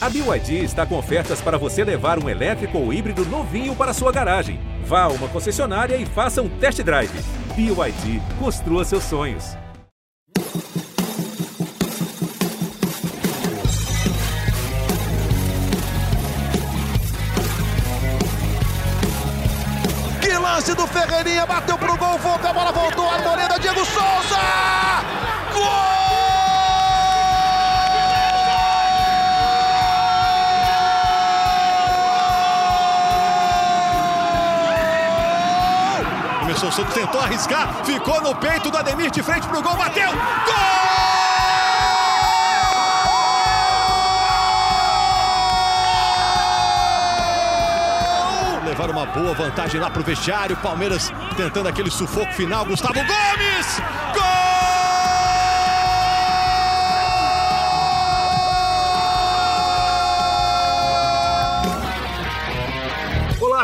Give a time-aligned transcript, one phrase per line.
[0.00, 4.12] A BYD está com ofertas para você levar um elétrico ou híbrido novinho para sua
[4.12, 4.60] garagem.
[4.84, 7.10] Vá a uma concessionária e faça um test drive.
[7.56, 9.56] BYD, construa seus sonhos.
[20.20, 24.38] Que lance do Ferreirinha, bateu pro gol, volta, a bola voltou, Arboleda, Diego Souza!
[25.52, 26.27] Gol!
[36.58, 40.10] Emerson Santos tentou arriscar, ficou no peito do Ademir de frente pro gol, bateu!
[40.10, 40.58] Gol!
[48.64, 50.56] levar uma boa vantagem lá pro vestiário.
[50.56, 52.64] Palmeiras tentando aquele sufoco final.
[52.64, 53.80] Gustavo Gomes!
[54.12, 54.37] Gol!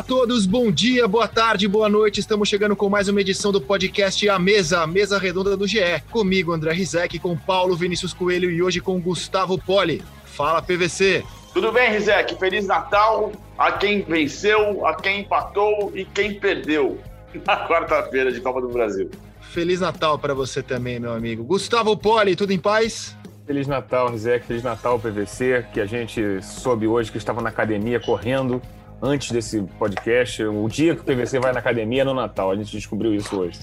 [0.06, 2.20] Todos, bom dia, boa tarde, boa noite.
[2.20, 5.78] Estamos chegando com mais uma edição do podcast A Mesa, a mesa redonda do GE.
[6.10, 10.02] Comigo, André Rizek, com Paulo Vinícius Coelho e hoje com Gustavo Poli.
[10.26, 11.24] Fala, PVC.
[11.54, 12.38] Tudo bem, Rizek?
[12.38, 17.00] Feliz Natal a quem venceu, a quem empatou e quem perdeu
[17.46, 19.10] na quarta-feira de Copa do Brasil.
[19.40, 21.42] Feliz Natal para você também, meu amigo.
[21.44, 23.16] Gustavo Poli, tudo em paz?
[23.46, 24.44] Feliz Natal, Rizek.
[24.44, 28.60] Feliz Natal, PVC, que a gente soube hoje que estava na academia correndo
[29.04, 30.42] antes desse podcast.
[30.44, 32.50] O dia que o PVC vai na academia é no Natal.
[32.50, 33.58] A gente descobriu isso hoje.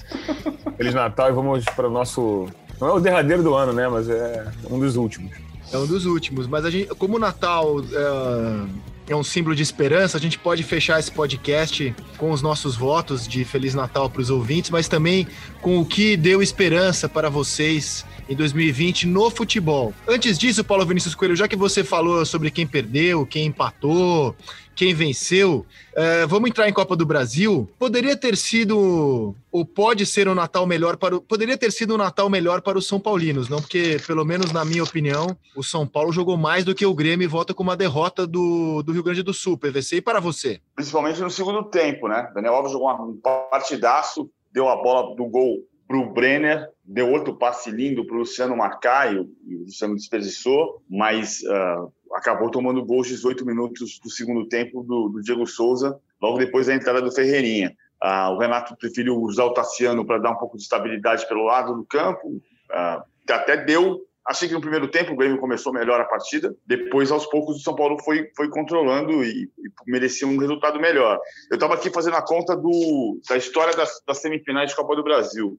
[0.76, 2.46] Feliz Natal e vamos para o nosso.
[2.80, 3.88] Não é o derradeiro do ano, né?
[3.88, 5.32] Mas é um dos últimos.
[5.72, 6.46] É um dos últimos.
[6.46, 10.62] Mas a gente, como o Natal é, é um símbolo de esperança, a gente pode
[10.62, 15.26] fechar esse podcast com os nossos votos de Feliz Natal para os ouvintes, mas também
[15.60, 19.92] com o que deu esperança para vocês em 2020 no futebol.
[20.06, 24.34] Antes disso, Paulo Vinícius Coelho, já que você falou sobre quem perdeu, quem empatou,
[24.74, 27.68] quem venceu, uh, vamos entrar em Copa do Brasil.
[27.78, 31.20] Poderia ter sido, ou pode ser um Natal melhor para o.
[31.20, 33.58] Poderia ter sido um Natal melhor para os São Paulinos, não?
[33.58, 37.24] Porque, pelo menos na minha opinião, o São Paulo jogou mais do que o Grêmio
[37.24, 39.96] e volta com uma derrota do, do Rio Grande do Sul, PVC.
[39.96, 40.60] E para você?
[40.74, 42.30] Principalmente no segundo tempo, né?
[42.34, 43.20] Daniel Alves jogou um
[43.50, 45.58] partidaço, deu a bola do gol
[45.92, 49.28] para o Brenner, deu outro passe lindo para o Luciano marcar e o
[49.64, 55.46] Luciano desperdiçou, mas uh, acabou tomando gols 18 minutos do segundo tempo do, do Diego
[55.46, 57.76] Souza, logo depois da entrada do Ferreirinha.
[58.02, 61.74] Uh, o Renato preferiu usar o Tassiano para dar um pouco de estabilidade pelo lado
[61.74, 64.00] do campo, uh, até deu.
[64.26, 67.60] Achei que no primeiro tempo o Grêmio começou melhor a partida, depois aos poucos o
[67.60, 71.20] São Paulo foi, foi controlando e, e merecia um resultado melhor.
[71.50, 75.02] Eu estava aqui fazendo a conta do, da história das, das semifinais de Copa do
[75.02, 75.58] Brasil.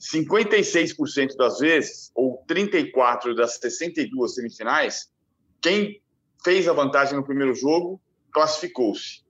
[0.00, 5.10] 56% das vezes, ou 34 das 62 semifinais,
[5.60, 6.02] quem
[6.44, 8.00] fez a vantagem no primeiro jogo
[8.32, 9.22] classificou-se.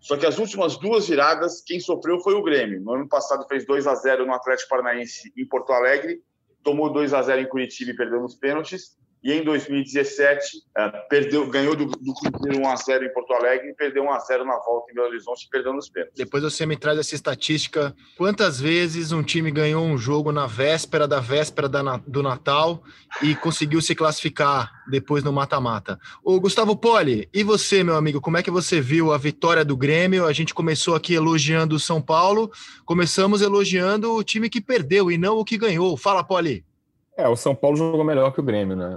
[0.00, 2.80] Só que as últimas duas viradas, quem sofreu foi o Grêmio.
[2.80, 6.22] No ano passado fez 2 a 0 no Atlético Paranaense em Porto Alegre,
[6.62, 11.46] tomou 2 a 0 em Curitiba e perdeu nos pênaltis e em 2017 uh, perdeu,
[11.48, 15.08] ganhou do, do Cruzeiro 1x0 em Porto Alegre e perdeu 1x0 na volta em Belo
[15.08, 16.16] Horizonte, perdendo os pênaltis.
[16.16, 17.94] Depois você me traz essa estatística.
[18.16, 22.82] Quantas vezes um time ganhou um jogo na véspera da véspera da, do Natal
[23.22, 25.98] e conseguiu se classificar depois no mata-mata?
[26.24, 29.76] O Gustavo Poli, e você, meu amigo, como é que você viu a vitória do
[29.76, 30.26] Grêmio?
[30.26, 32.50] A gente começou aqui elogiando o São Paulo,
[32.86, 35.96] começamos elogiando o time que perdeu e não o que ganhou.
[35.96, 36.64] Fala, Poli.
[37.16, 38.96] É, o São Paulo jogou melhor que o Grêmio, né?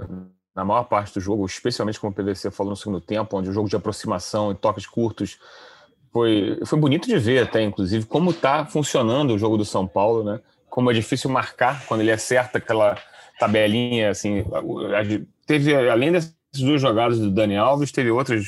[0.54, 3.52] Na maior parte do jogo, especialmente como o PVC falou no segundo tempo, onde o
[3.52, 5.38] jogo de aproximação e toques curtos
[6.12, 10.22] foi, foi bonito de ver até, inclusive, como está funcionando o jogo do São Paulo,
[10.22, 10.40] né?
[10.70, 12.96] Como é difícil marcar quando ele acerta aquela
[13.38, 14.44] tabelinha, assim.
[15.44, 18.44] Teve, além dessas duas jogadas do Dani Alves, teve outras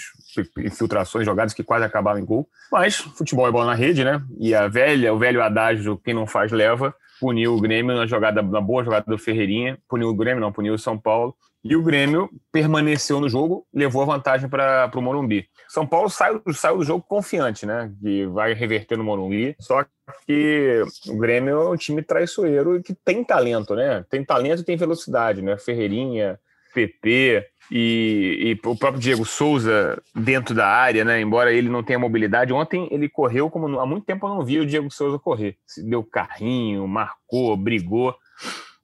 [0.58, 2.48] infiltrações, jogadas que quase acabaram em gol.
[2.70, 4.22] Mas futebol é bola na rede, né?
[4.38, 8.42] E a velha, o velho adágio, quem não faz leva, puniu o Grêmio na jogada,
[8.42, 11.34] na boa jogada do Ferreirinha, puniu o Grêmio, não, puniu o São Paulo.
[11.68, 15.48] E o Grêmio permaneceu no jogo, levou a vantagem para o Morumbi.
[15.68, 17.92] São Paulo saiu, saiu do jogo confiante, né?
[18.00, 19.56] Que vai reverter no Morumbi.
[19.58, 19.84] Só
[20.26, 24.04] que o Grêmio é um time traiçoeiro que tem talento, né?
[24.08, 25.58] Tem talento e tem velocidade, né?
[25.58, 26.38] Ferreirinha,
[26.72, 31.20] PP, e, e, o próprio Diego Souza dentro da área, né?
[31.20, 34.60] Embora ele não tenha mobilidade, ontem ele correu como há muito tempo eu não vi
[34.60, 35.56] o Diego Souza correr.
[35.84, 38.14] Deu carrinho, marcou, brigou.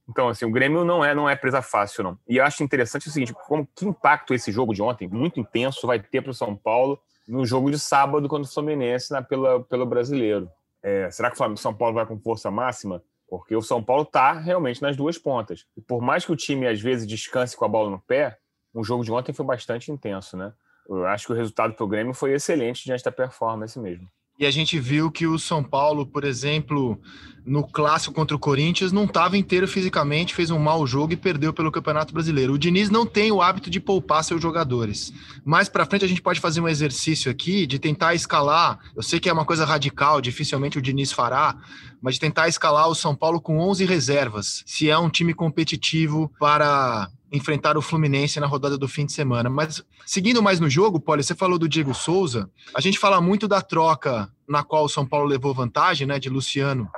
[0.08, 2.18] Então, assim, o Grêmio não é não é presa fácil, não.
[2.28, 5.86] E eu acho interessante o seguinte: como que impacto esse jogo de ontem, muito intenso,
[5.86, 9.62] vai ter para o São Paulo no jogo de sábado contra o Fluminense na, pela,
[9.62, 10.50] pelo brasileiro.
[10.82, 13.02] É, será que o São Paulo vai com força máxima?
[13.28, 15.64] Porque o São Paulo está realmente nas duas pontas.
[15.76, 18.36] E por mais que o time às vezes descanse com a bola no pé,
[18.74, 20.52] o jogo de ontem foi bastante intenso, né?
[20.88, 24.08] Eu acho que o resultado para o Grêmio foi excelente diante da performance mesmo.
[24.38, 26.98] E a gente viu que o São Paulo, por exemplo,
[27.44, 31.52] no clássico contra o Corinthians, não estava inteiro fisicamente, fez um mau jogo e perdeu
[31.52, 32.54] pelo Campeonato Brasileiro.
[32.54, 35.12] O Diniz não tem o hábito de poupar seus jogadores.
[35.44, 38.80] Mais para frente a gente pode fazer um exercício aqui de tentar escalar.
[38.96, 41.56] Eu sei que é uma coisa radical, dificilmente o Diniz fará,
[42.00, 46.32] mas de tentar escalar o São Paulo com 11 reservas, se é um time competitivo
[46.40, 49.48] para enfrentar o Fluminense na rodada do fim de semana.
[49.48, 52.50] Mas seguindo mais no jogo, Poli, você falou do Diego Souza.
[52.74, 56.28] A gente fala muito da troca na qual o São Paulo levou vantagem, né, de
[56.28, 56.88] Luciano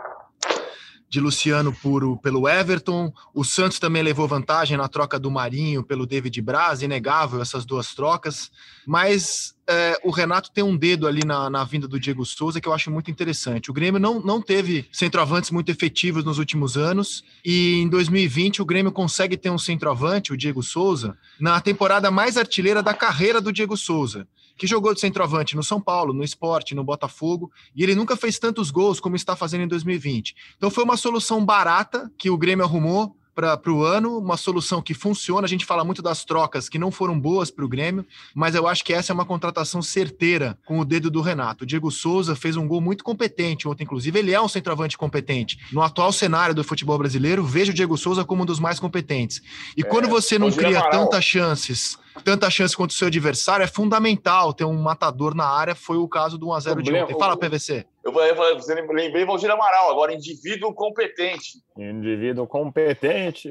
[1.15, 1.73] de Luciano
[2.21, 3.13] pelo Everton.
[3.33, 7.95] O Santos também levou vantagem na troca do Marinho pelo David Braz, inegável essas duas
[7.95, 8.51] trocas.
[8.85, 12.67] Mas é, o Renato tem um dedo ali na, na vinda do Diego Souza que
[12.67, 13.71] eu acho muito interessante.
[13.71, 18.65] O Grêmio não, não teve centroavantes muito efetivos nos últimos anos e em 2020 o
[18.65, 23.53] Grêmio consegue ter um centroavante, o Diego Souza, na temporada mais artilheira da carreira do
[23.53, 27.95] Diego Souza que jogou de centroavante no São Paulo, no Esporte, no Botafogo, e ele
[27.95, 30.35] nunca fez tantos gols como está fazendo em 2020.
[30.57, 34.95] Então foi uma solução barata que o Grêmio arrumou para o ano, uma solução que
[34.95, 35.45] funciona.
[35.45, 38.69] A gente fala muito das trocas que não foram boas para o Grêmio, mas eu
[38.69, 41.65] acho que essa é uma contratação certeira com o dedo do Renato.
[41.65, 44.19] O Diego Souza fez um gol muito competente ontem, inclusive.
[44.19, 45.59] Ele é um centroavante competente.
[45.73, 49.43] No atual cenário do futebol brasileiro, vejo o Diego Souza como um dos mais competentes.
[49.77, 53.67] E é, quando você não cria tantas chances tanta chance contra o seu adversário, é
[53.67, 55.75] fundamental ter um matador na área.
[55.75, 57.19] Foi o caso do 1x0 de ontem.
[57.19, 57.87] Fala, PVC.
[58.05, 61.63] Eu você lembrei Valdir Amaral, agora indivíduo competente.
[61.75, 63.51] Indivíduo competente.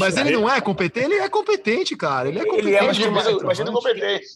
[0.00, 1.04] Mas ele não é competente?
[1.04, 2.28] Ele é competente, cara.
[2.30, 2.68] Ele é competente.
[2.68, 4.26] Ele é indivíduo, competente.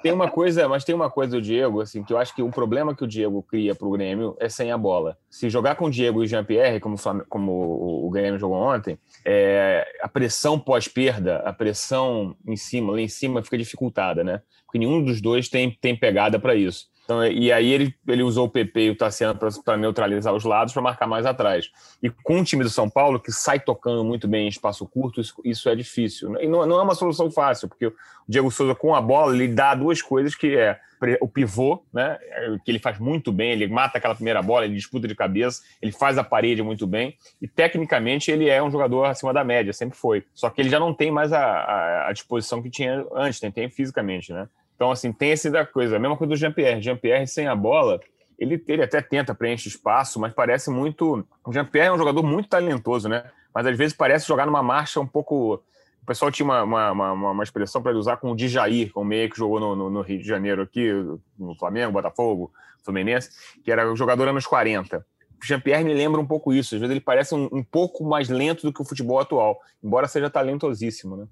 [0.00, 2.50] Tem uma coisa, mas tem uma coisa do Diego, assim, que eu acho que o
[2.50, 5.18] problema que o Diego cria para o Grêmio é sem a bola.
[5.28, 6.96] Se jogar com o Diego e Jean-Pierre, como,
[7.28, 13.08] como o Grêmio jogou ontem, é, a pressão pós-perda, a pressão em cima, lá em
[13.08, 14.42] cima, fica dificultada, né?
[14.66, 16.86] Porque nenhum dos dois tem, tem pegada para isso.
[17.04, 20.72] Então, e aí ele, ele usou o PP e o Tassiano para neutralizar os lados
[20.72, 21.70] para marcar mais atrás.
[22.02, 25.20] E com o time do São Paulo, que sai tocando muito bem em espaço curto,
[25.20, 26.34] isso, isso é difícil.
[26.40, 27.94] E não, não é uma solução fácil, porque o
[28.26, 30.80] Diego Souza com a bola, ele dá duas coisas que é
[31.20, 32.18] o pivô, né,
[32.64, 35.92] que ele faz muito bem, ele mata aquela primeira bola, ele disputa de cabeça, ele
[35.92, 39.98] faz a parede muito bem, e tecnicamente ele é um jogador acima da média, sempre
[39.98, 40.24] foi.
[40.32, 43.50] Só que ele já não tem mais a, a, a disposição que tinha antes, tem,
[43.50, 44.48] tem fisicamente, né?
[44.74, 45.96] Então, assim, tem esse da coisa.
[45.96, 46.82] A mesma coisa do Jean-Pierre.
[46.82, 48.00] Jean-Pierre sem a bola,
[48.38, 51.26] ele, ele até tenta preencher espaço, mas parece muito.
[51.44, 53.24] O Jean-Pierre é um jogador muito talentoso, né?
[53.54, 55.62] Mas às vezes parece jogar numa marcha um pouco.
[56.02, 59.00] O pessoal tinha uma, uma, uma, uma expressão para ele usar com o Djair, com
[59.00, 60.90] o meio que jogou no, no, no, Rio de Janeiro aqui,
[61.38, 62.52] no Flamengo, Botafogo,
[62.84, 63.30] Fluminense,
[63.64, 64.98] que era o jogador anos 40.
[64.98, 66.74] O Jean-Pierre me lembra um pouco isso.
[66.74, 70.08] Às vezes ele parece um, um, pouco mais lento do que o futebol atual, embora
[70.08, 71.26] seja talentosíssimo, né?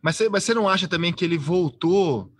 [0.00, 2.30] Mas você, mas você não acha também que ele voltou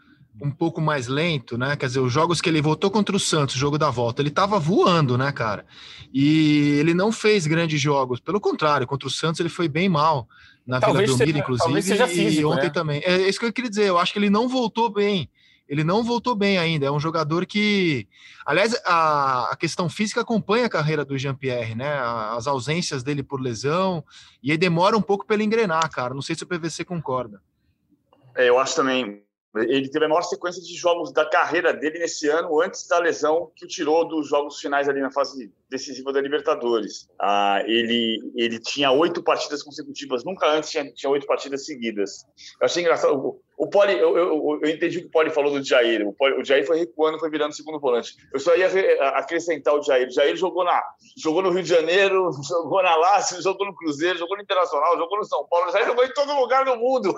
[0.41, 1.77] um pouco mais lento, né?
[1.77, 4.31] Quer dizer, os jogos que ele voltou contra o Santos, o jogo da volta, ele
[4.31, 5.65] tava voando, né, cara?
[6.13, 10.29] E ele não fez grandes jogos, pelo contrário, contra o Santos ele foi bem mal
[10.67, 12.71] na talvez Vila Belmiro, inclusive, seja físico, e ontem né?
[12.71, 13.03] também.
[13.05, 15.29] É isso que eu queria dizer, eu acho que ele não voltou bem.
[15.69, 16.87] Ele não voltou bem ainda.
[16.87, 18.09] É um jogador que,
[18.45, 21.97] aliás, a, a questão física acompanha a carreira do Jean-Pierre, né?
[22.37, 24.05] As ausências dele por lesão,
[24.43, 26.13] e aí demora um pouco para ele engrenar, cara.
[26.13, 27.41] Não sei se o PVC concorda.
[28.37, 29.23] É, eu acho também
[29.57, 33.51] ele teve a maior sequência de jogos da carreira dele nesse ano, antes da lesão
[33.57, 37.09] que o tirou dos jogos finais ali na fase decisiva da Libertadores.
[37.21, 42.25] Ah, ele, ele tinha oito partidas consecutivas, nunca antes tinha, tinha oito partidas seguidas.
[42.61, 43.15] Eu achei engraçado.
[43.15, 46.07] O, o Poli, eu, eu, eu, entendi o que o Poli falou do Jair.
[46.07, 48.15] O, Poli, o Jair foi recuando, foi virando segundo volante.
[48.33, 48.69] Eu só ia
[49.17, 50.09] acrescentar o Jair.
[50.09, 50.83] O Jair jogou, na,
[51.17, 55.19] jogou no Rio de Janeiro, jogou na Lazio, jogou no Cruzeiro, jogou no Internacional, jogou
[55.19, 55.69] no São Paulo.
[55.69, 57.15] O Jair jogou em todo lugar do mundo.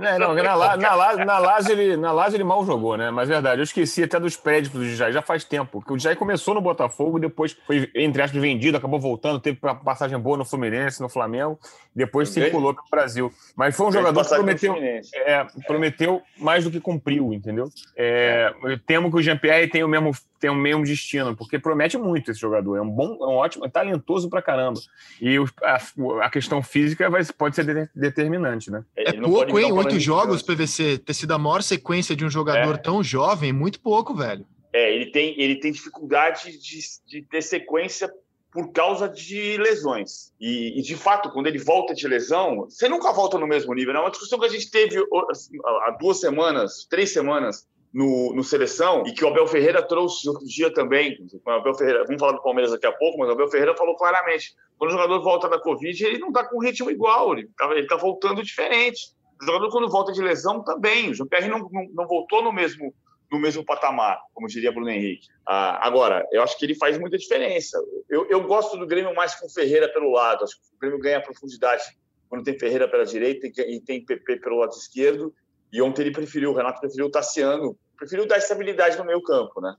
[0.00, 3.10] É, não, na, na, na, na, Lazio ele, na Lazio ele mal jogou, né?
[3.10, 5.82] Mas é verdade, eu esqueci até dos prédios do Jair, já faz tempo.
[5.82, 10.18] que O Jair começou no Botafogo, depois foi, entre aspas, vendido, acabou voltando, teve passagem
[10.18, 11.58] boa no Fluminense, no Flamengo,
[11.94, 13.32] depois circulou para o Brasil.
[13.56, 17.68] Mas foi um jogador que prometeu, é, prometeu mais do que cumpriu, entendeu?
[17.96, 20.12] É, eu temo que o Jean-Pierre tenha o mesmo
[20.44, 22.76] tem o mesmo destino, porque promete muito esse jogador.
[22.76, 24.78] É um bom, é um ótimo, é talentoso pra caramba.
[25.18, 25.78] E o, a,
[26.26, 28.84] a, questão física vai, pode ser de, determinante, né?
[28.94, 29.63] É pouco, hein?
[29.72, 30.98] Oito jogos, PVC.
[30.98, 32.78] Ter sido a maior sequência de um jogador é.
[32.78, 34.46] tão jovem, muito pouco, velho.
[34.72, 38.12] É, ele tem, ele tem dificuldade de, de ter sequência
[38.52, 40.32] por causa de lesões.
[40.40, 43.94] E, e, de fato, quando ele volta de lesão, você nunca volta no mesmo nível.
[43.94, 49.04] É uma discussão que a gente teve há duas semanas, três semanas, no, no, seleção
[49.06, 51.16] e que o Abel Ferreira trouxe outro dia também.
[51.46, 53.96] O Abel Ferreira, vamos falar do Palmeiras daqui a pouco, mas o Abel Ferreira falou
[53.96, 57.96] claramente: quando o jogador volta da Covid, ele não está com ritmo igual, ele está
[57.96, 59.13] tá voltando diferente.
[59.40, 61.10] O jogador, quando volta de lesão, também.
[61.10, 62.94] O Jean-Pierre não, não, não, voltou no mesmo,
[63.30, 65.28] no mesmo patamar, como diria Bruno Henrique.
[65.46, 67.78] Ah, agora, eu acho que ele faz muita diferença.
[68.08, 70.44] Eu, eu gosto do Grêmio mais com Ferreira pelo lado.
[70.44, 71.82] Acho que o Grêmio ganha profundidade
[72.28, 75.34] quando tem Ferreira pela direita e tem PP pelo lado esquerdo.
[75.72, 79.60] E ontem ele preferiu, o Renato preferiu o Tassiano, preferiu dar estabilidade no meio campo,
[79.60, 79.74] né?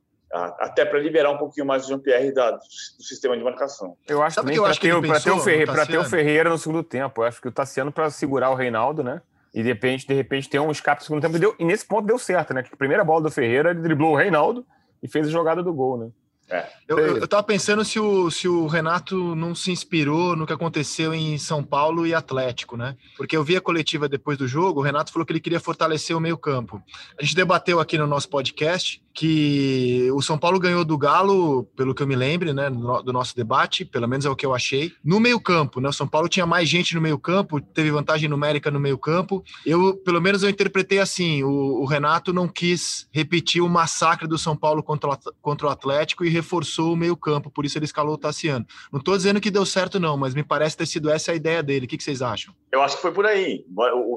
[0.59, 2.59] até para liberar um pouquinho mais o Jean-Pierre do,
[2.99, 3.95] sistema de marcação.
[4.07, 7.21] Eu acho Sabe que, para ter, ter, o Ferreira, ter o Ferreira no segundo tempo.
[7.21, 9.21] Eu acho que o Tassiano para segurar o Reinaldo, né?
[9.55, 11.37] E de repente, de repente, ter um escape no segundo tempo.
[11.37, 12.61] E, deu, e nesse ponto deu certo, né?
[12.61, 14.65] Que a primeira bola do Ferreira, ele driblou o Reinaldo
[15.01, 16.09] e fez a jogada do gol, né?
[16.49, 16.67] É.
[16.87, 20.53] Eu, eu, eu tava pensando se o, se o Renato não se inspirou no que
[20.53, 22.95] aconteceu em São Paulo e Atlético, né?
[23.17, 26.15] Porque eu vi a coletiva depois do jogo, o Renato falou que ele queria fortalecer
[26.15, 26.81] o meio-campo.
[27.19, 31.95] A gente debateu aqui no nosso podcast que o São Paulo ganhou do Galo, pelo
[31.95, 34.91] que eu me lembro, né, do nosso debate, pelo menos é o que eu achei,
[35.03, 35.87] no meio-campo, né?
[35.87, 39.41] O São Paulo tinha mais gente no meio-campo, teve vantagem numérica no meio-campo.
[39.65, 44.37] Eu, pelo menos eu interpretei assim, o, o, Renato não quis repetir o massacre do
[44.37, 48.15] São Paulo contra o, contra o Atlético e reforçou o meio-campo, por isso ele escalou
[48.15, 48.65] o Tassiano.
[48.91, 51.63] Não estou dizendo que deu certo não, mas me parece ter sido essa a ideia
[51.63, 51.85] dele.
[51.85, 52.53] O que, que vocês acham?
[52.71, 53.65] Eu acho que foi por aí.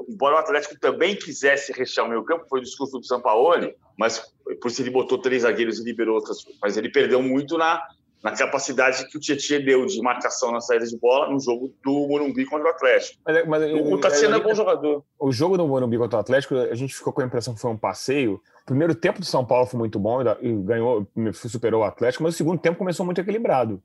[0.09, 4.21] Embora o Atlético também quisesse rechear o meio-campo, foi o discurso do São Paulo, mas
[4.61, 6.37] por isso ele botou três zagueiros e liberou outras.
[6.61, 7.81] Mas ele perdeu muito na,
[8.23, 12.07] na capacidade que o Tietchan deu de marcação na saída de bola no jogo do
[12.07, 13.17] Morumbi contra o Atlético.
[13.25, 15.03] Mas, mas, o Tassiano é bom jogador.
[15.17, 17.71] O jogo do Morumbi contra o Atlético, a gente ficou com a impressão que foi
[17.71, 18.41] um passeio.
[18.63, 22.35] O primeiro tempo do São Paulo foi muito bom e ganhou, superou o Atlético, mas
[22.35, 23.81] o segundo tempo começou muito equilibrado.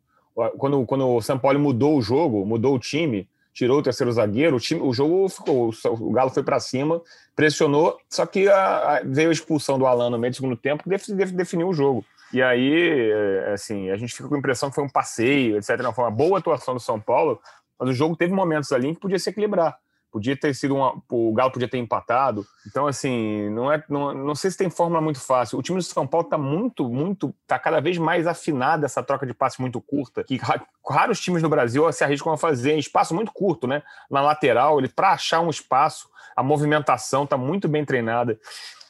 [0.59, 4.57] Quando, quando o São Paulo mudou o jogo, mudou o time, tirou o terceiro zagueiro,
[4.57, 7.01] o, time, o jogo ficou, o Galo foi para cima,
[7.37, 10.83] pressionou, só que a, a, veio a expulsão do Alan no meio do segundo tempo,
[10.83, 12.05] que definiu o jogo.
[12.35, 15.81] E aí, é, assim, a gente fica com a impressão que foi um passeio, etc.
[15.81, 17.41] Não, foi uma boa atuação do São Paulo,
[17.79, 19.79] mas o jogo teve momentos ali que podia se equilibrar.
[20.11, 21.01] Podia ter sido uma.
[21.11, 22.45] O Galo podia ter empatado.
[22.67, 23.83] Então, assim, não é.
[23.89, 25.59] Não, não sei se tem fórmula muito fácil.
[25.59, 27.33] O time do São Paulo está muito, muito.
[27.43, 30.25] está cada vez mais afinado essa troca de passes muito curta.
[30.25, 30.41] Que
[30.89, 33.83] raros times no Brasil se arriscam a fazer espaço muito curto, né?
[34.11, 38.39] Na lateral, ele para achar um espaço, a movimentação está muito bem treinada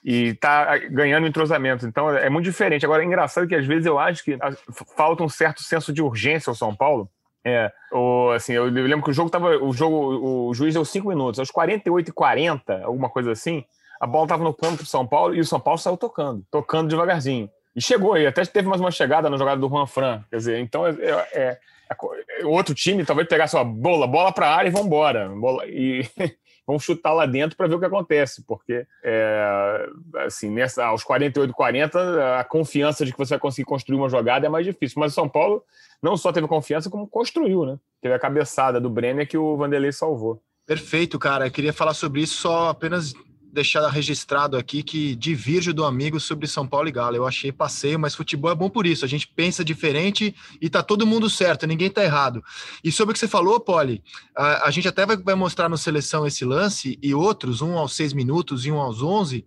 [0.04, 1.86] e está ganhando entrosamento.
[1.86, 2.84] Então é muito diferente.
[2.84, 4.38] Agora é engraçado que às vezes eu acho que
[4.96, 7.08] falta um certo senso de urgência ao São Paulo
[7.46, 7.70] é,
[8.34, 9.58] assim, eu lembro que o jogo tava.
[9.58, 11.38] O jogo, o juiz deu 5 minutos.
[11.38, 13.62] Aos 48 e 40, alguma coisa assim,
[14.00, 16.88] a bola estava no campo do São Paulo e o São Paulo saiu tocando, tocando
[16.88, 17.50] devagarzinho.
[17.76, 20.24] E chegou aí, até teve mais uma chegada na jogada do Juan Fran.
[20.30, 21.58] Quer dizer, então é, é, é,
[22.40, 25.28] é outro time talvez pegasse a bola, bola para a área e vambora.
[25.28, 26.08] Bola, e
[26.66, 29.88] vão chutar lá dentro para ver o que acontece, porque é,
[30.24, 34.46] assim, nessa, aos 48, 40, a confiança de que você vai conseguir construir uma jogada
[34.46, 34.98] é mais difícil.
[34.98, 35.62] Mas o São Paulo
[36.02, 37.78] não só teve confiança, como construiu, né?
[38.00, 40.42] Teve a cabeçada do Brenner que o Vanderlei salvou.
[40.66, 41.46] Perfeito, cara.
[41.46, 43.12] Eu queria falar sobre isso, só apenas
[43.54, 47.16] deixar registrado aqui que divirjo do amigo sobre São Paulo e Galo.
[47.16, 49.04] Eu achei passeio, mas futebol é bom por isso.
[49.04, 52.42] A gente pensa diferente e tá todo mundo certo, ninguém tá errado.
[52.82, 54.02] E sobre o que você falou, Poli,
[54.36, 57.94] a, a gente até vai, vai mostrar no seleção esse lance e outros, um aos
[57.94, 59.46] seis minutos e um aos onze.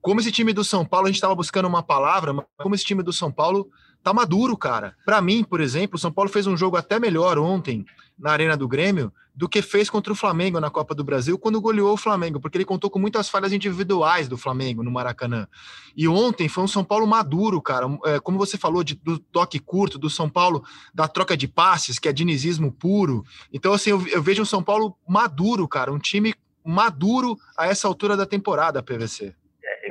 [0.00, 2.84] Como esse time do São Paulo, a gente estava buscando uma palavra, mas como esse
[2.84, 3.68] time do São Paulo
[4.02, 4.96] tá maduro, cara.
[5.04, 7.84] Para mim, por exemplo, o São Paulo fez um jogo até melhor ontem
[8.18, 11.60] na Arena do Grêmio do que fez contra o Flamengo na Copa do Brasil quando
[11.60, 15.48] goleou o Flamengo, porque ele contou com muitas falhas individuais do Flamengo no Maracanã.
[15.96, 17.86] E ontem foi um São Paulo maduro, cara.
[18.04, 21.98] É, como você falou de, do toque curto, do São Paulo, da troca de passes,
[21.98, 23.24] que é dinizismo puro.
[23.52, 25.92] Então, assim, eu, eu vejo um São Paulo maduro, cara.
[25.92, 29.34] Um time maduro a essa altura da temporada, PVC.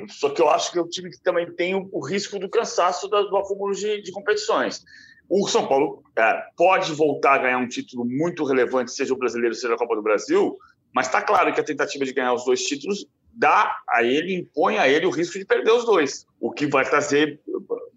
[0.03, 2.39] É, só que eu acho que é um time que também tem o, o risco
[2.39, 4.83] do cansaço do, do acúmulo de, de competições.
[5.29, 9.55] O São Paulo é, pode voltar a ganhar um título muito relevante, seja o brasileiro,
[9.55, 10.57] seja a Copa do Brasil,
[10.93, 14.77] mas está claro que a tentativa de ganhar os dois títulos dá a ele, impõe
[14.77, 17.39] a ele o risco de perder os dois, o que vai trazer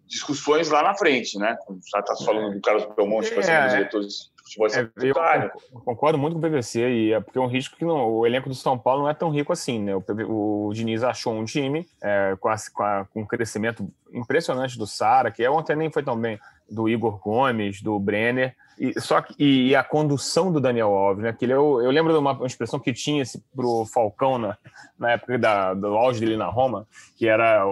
[0.07, 1.57] discussões lá na frente, né?
[1.93, 3.77] Já está falando do Carlos Belmonte, que vai ser um dos é.
[3.77, 7.77] diretores futebol é, eu concordo muito com o PVC, e é porque é um risco
[7.77, 9.95] que não, o elenco do São Paulo não é tão rico assim, né?
[9.97, 14.79] O, o Diniz achou um time é, com, a, com, a, com, um crescimento impressionante
[14.79, 16.39] do Sara, que ontem nem foi tão bem,
[16.71, 21.33] do Igor Gomes, do Brenner, e, só que, e, a condução do Daniel Alves, né?
[21.33, 23.23] Que ele, eu, é eu lembro de uma, expressão que tinha
[23.55, 24.57] para o Falcão na,
[24.99, 27.65] na época da, do auge dele na Roma, que era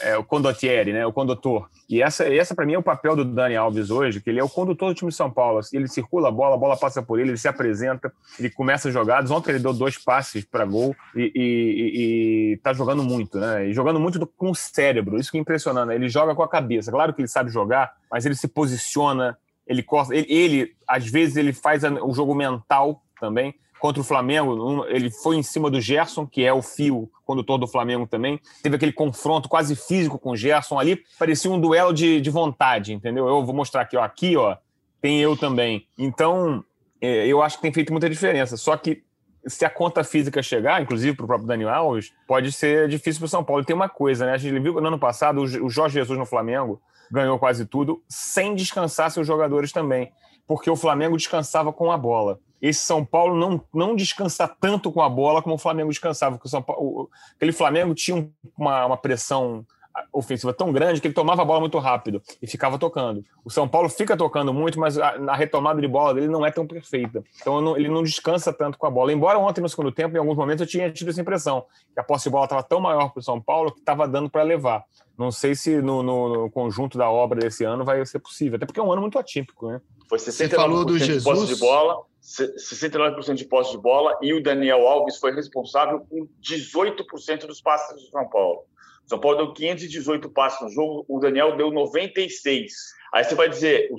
[0.00, 1.68] é, o condottieri, né, o condutor.
[1.88, 4.44] E essa, essa para mim é o papel do Dani Alves hoje, que ele é
[4.44, 5.60] o condutor do time de São Paulo.
[5.72, 9.30] Ele circula a bola, a bola passa por ele, ele se apresenta, ele começa jogadas.
[9.30, 13.66] Ontem ele deu dois passes para gol e, e, e, tá jogando muito, né?
[13.66, 15.18] E jogando muito do, com o cérebro.
[15.18, 15.88] Isso que é impressionante.
[15.88, 15.94] Né?
[15.94, 16.90] Ele joga com a cabeça.
[16.90, 21.36] Claro que ele sabe jogar, mas ele se posiciona, ele corta, ele, ele às vezes
[21.36, 26.26] ele faz o jogo mental também contra o Flamengo, ele foi em cima do Gerson,
[26.26, 28.40] que é o fio condutor do Flamengo também.
[28.62, 32.94] Teve aquele confronto quase físico com o Gerson ali, parecia um duelo de, de vontade,
[32.94, 33.28] entendeu?
[33.28, 34.56] Eu vou mostrar aqui, ó, aqui, ó,
[35.02, 35.86] tem eu também.
[35.98, 36.64] Então,
[36.98, 38.56] é, eu acho que tem feito muita diferença.
[38.56, 39.02] Só que
[39.46, 43.26] se a conta física chegar, inclusive para o próprio Daniel Alves, pode ser difícil para
[43.26, 43.62] o São Paulo.
[43.62, 44.32] E tem uma coisa, né?
[44.32, 48.54] A gente viu no ano passado o Jorge Jesus no Flamengo ganhou quase tudo sem
[48.54, 50.12] descansar seus jogadores também,
[50.46, 52.40] porque o Flamengo descansava com a bola.
[52.60, 56.48] Esse São Paulo não, não descansa tanto com a bola como o Flamengo descansava, porque
[56.48, 59.66] o São Paulo, aquele Flamengo tinha uma, uma pressão
[60.12, 63.24] ofensiva tão grande que ele tomava a bola muito rápido e ficava tocando.
[63.44, 66.50] O São Paulo fica tocando muito, mas a, a retomada de bola dele não é
[66.50, 67.22] tão perfeita.
[67.40, 69.12] Então não, ele não descansa tanto com a bola.
[69.12, 72.04] Embora ontem, no segundo tempo, em alguns momentos eu tinha tido essa impressão que a
[72.04, 74.84] posse de bola estava tão maior para o São Paulo que estava dando para levar.
[75.16, 78.66] Não sei se no, no, no, conjunto da obra desse ano vai ser possível, até
[78.66, 79.80] porque é um ano muito atípico, né?
[80.08, 85.18] Foi 69% de posse de bola, 69% de posse de bola e o Daniel Alves
[85.18, 88.64] foi responsável por 18% dos passes do São Paulo.
[89.06, 92.72] São Paulo deu 518 passes no jogo, o Daniel deu 96.
[93.12, 93.90] Aí você vai dizer,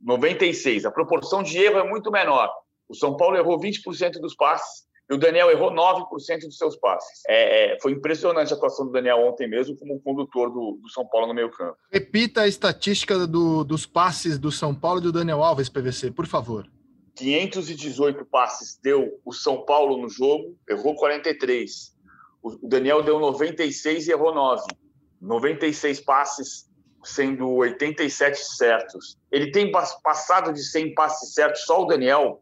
[0.00, 2.50] 96, a proporção de erro é muito menor.
[2.88, 7.22] O São Paulo errou 20% dos passes e o Daniel errou 9% dos seus passes.
[7.28, 11.06] É, é, foi impressionante a atuação do Daniel ontem mesmo como condutor do, do São
[11.06, 11.76] Paulo no meio campo.
[11.90, 16.26] Repita a estatística do, dos passes do São Paulo e do Daniel Alves, PVC, por
[16.26, 16.68] favor.
[17.16, 21.95] 518 passes deu o São Paulo no jogo, errou 43.
[22.46, 24.62] O Daniel deu 96 e errou 9.
[25.20, 26.68] 96 passes,
[27.02, 29.18] sendo 87 certos.
[29.32, 32.40] Ele tem passado de 100 passes certos, só o Daniel,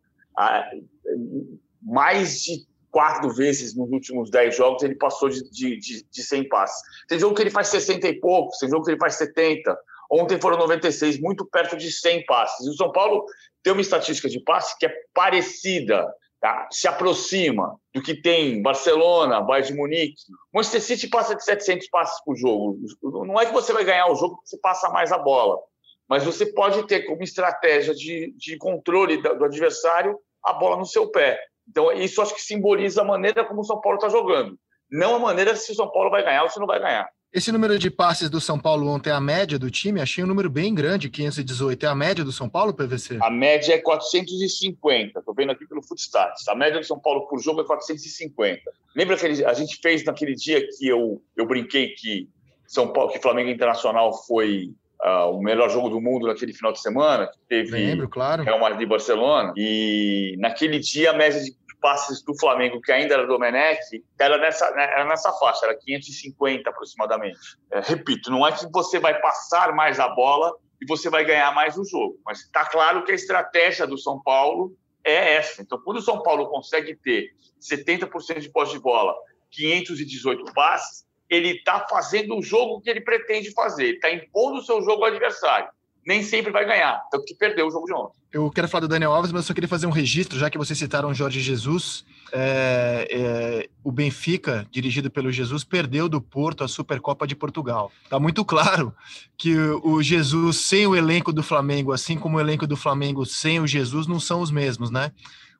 [1.80, 6.48] mais de quatro vezes nos últimos 10 jogos ele passou de, de, de, de 100
[6.48, 6.80] passes.
[7.08, 9.76] Tem jogo que ele faz 60 e poucos, tem jogo que ele faz 70.
[10.10, 12.66] Ontem foram 96, muito perto de 100 passes.
[12.66, 13.24] E o São Paulo
[13.62, 16.06] tem uma estatística de passe que é parecida
[16.44, 16.68] tá?
[16.70, 20.22] se aproxima do que tem Barcelona, Bayern de Munique.
[20.52, 22.78] Manchester City passa de 700 passes por jogo.
[23.24, 25.58] Não é que você vai ganhar o jogo porque você passa mais a bola,
[26.06, 31.10] mas você pode ter como estratégia de, de controle do adversário a bola no seu
[31.10, 31.40] pé.
[31.66, 34.58] Então, isso acho que simboliza a maneira como o São Paulo está jogando,
[34.90, 37.08] não a maneira se o São Paulo vai ganhar ou se não vai ganhar.
[37.34, 40.48] Esse número de passes do São Paulo ontem, a média do time, achei um número
[40.48, 41.84] bem grande, 518.
[41.84, 43.18] É a média do São Paulo, PVC?
[43.20, 45.18] A média é 450.
[45.18, 46.46] Estou vendo aqui pelo Footstats.
[46.46, 48.62] A média do São Paulo por jogo é 450.
[48.94, 52.28] Lembra que a gente fez naquele dia que eu, eu brinquei que
[52.68, 54.70] São Paulo, que Flamengo Internacional foi
[55.04, 57.26] uh, o melhor jogo do mundo naquele final de semana?
[57.26, 58.44] Que teve Lembro, claro.
[58.44, 59.52] Real Madrid e Barcelona.
[59.56, 61.50] E naquele dia a média de
[61.84, 65.76] passes do Flamengo, que ainda era do Domenech, era nessa, né, era nessa faixa, era
[65.76, 67.38] 550 aproximadamente.
[67.70, 71.54] É, repito, não é que você vai passar mais a bola e você vai ganhar
[71.54, 75.60] mais o jogo, mas está claro que a estratégia do São Paulo é essa.
[75.60, 79.14] Então, quando o São Paulo consegue ter 70% de posse de bola,
[79.50, 84.80] 518 passes, ele está fazendo o jogo que ele pretende fazer, está impondo o seu
[84.80, 85.68] jogo ao adversário
[86.06, 87.02] nem sempre vai ganhar.
[87.10, 88.18] Tanto que perdeu o jogo de ontem.
[88.34, 90.58] Eu quero falar do Daniel Alves, mas eu só queria fazer um registro, já que
[90.58, 92.04] vocês citaram o Jorge Jesus.
[92.32, 97.92] É, é, o Benfica, dirigido pelo Jesus, perdeu do Porto a Supercopa de Portugal.
[98.02, 98.92] Está muito claro
[99.38, 103.60] que o Jesus sem o elenco do Flamengo, assim como o elenco do Flamengo sem
[103.60, 105.12] o Jesus, não são os mesmos, né?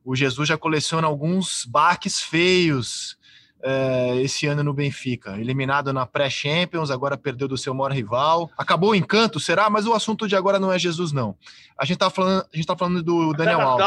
[0.05, 3.17] O Jesus já coleciona alguns baques feios
[3.65, 5.39] é, esse ano no Benfica.
[5.41, 8.51] Eliminado na pré-Champions, agora perdeu do seu maior rival.
[8.59, 9.71] Acabou o encanto, será?
[9.71, 11.35] Mas o assunto de agora não é Jesus, não.
[11.79, 13.87] A gente tá falando, a gente tá falando do Daniel é Alves.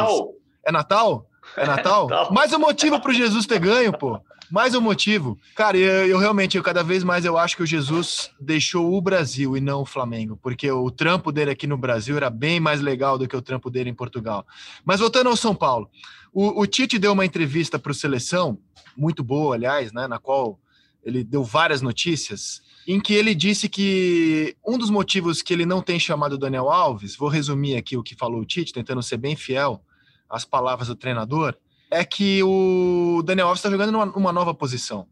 [0.66, 1.26] É Natal?
[1.58, 2.08] É Natal?
[2.08, 2.34] Natal.
[2.34, 4.20] Mais um motivo para o Jesus ter ganho, pô.
[4.50, 5.38] Mais um motivo.
[5.56, 9.02] Cara, eu, eu, realmente, eu, cada vez mais eu acho que o Jesus deixou o
[9.02, 12.82] Brasil e não o Flamengo, porque o trampo dele aqui no Brasil era bem mais
[12.82, 14.46] legal do que o trampo dele em Portugal.
[14.86, 15.90] Mas voltando ao São Paulo,
[16.40, 18.60] o, o Tite deu uma entrevista para o Seleção
[18.96, 20.60] muito boa, aliás, né, na qual
[21.04, 25.82] ele deu várias notícias, em que ele disse que um dos motivos que ele não
[25.82, 29.36] tem chamado Daniel Alves, vou resumir aqui o que falou o Tite, tentando ser bem
[29.36, 29.82] fiel
[30.30, 31.56] às palavras do treinador,
[31.90, 35.08] é que o Daniel Alves está jogando numa, numa, nova posição,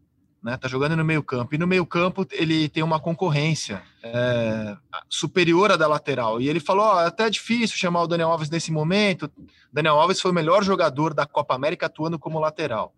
[0.46, 0.56] né?
[0.56, 4.76] Tá jogando no meio campo e no meio campo ele tem uma concorrência é,
[5.08, 6.40] superior à da lateral.
[6.40, 9.28] E ele falou, oh, é até difícil chamar o Daniel Alves nesse momento.
[9.72, 12.94] Daniel Alves foi o melhor jogador da Copa América atuando como lateral.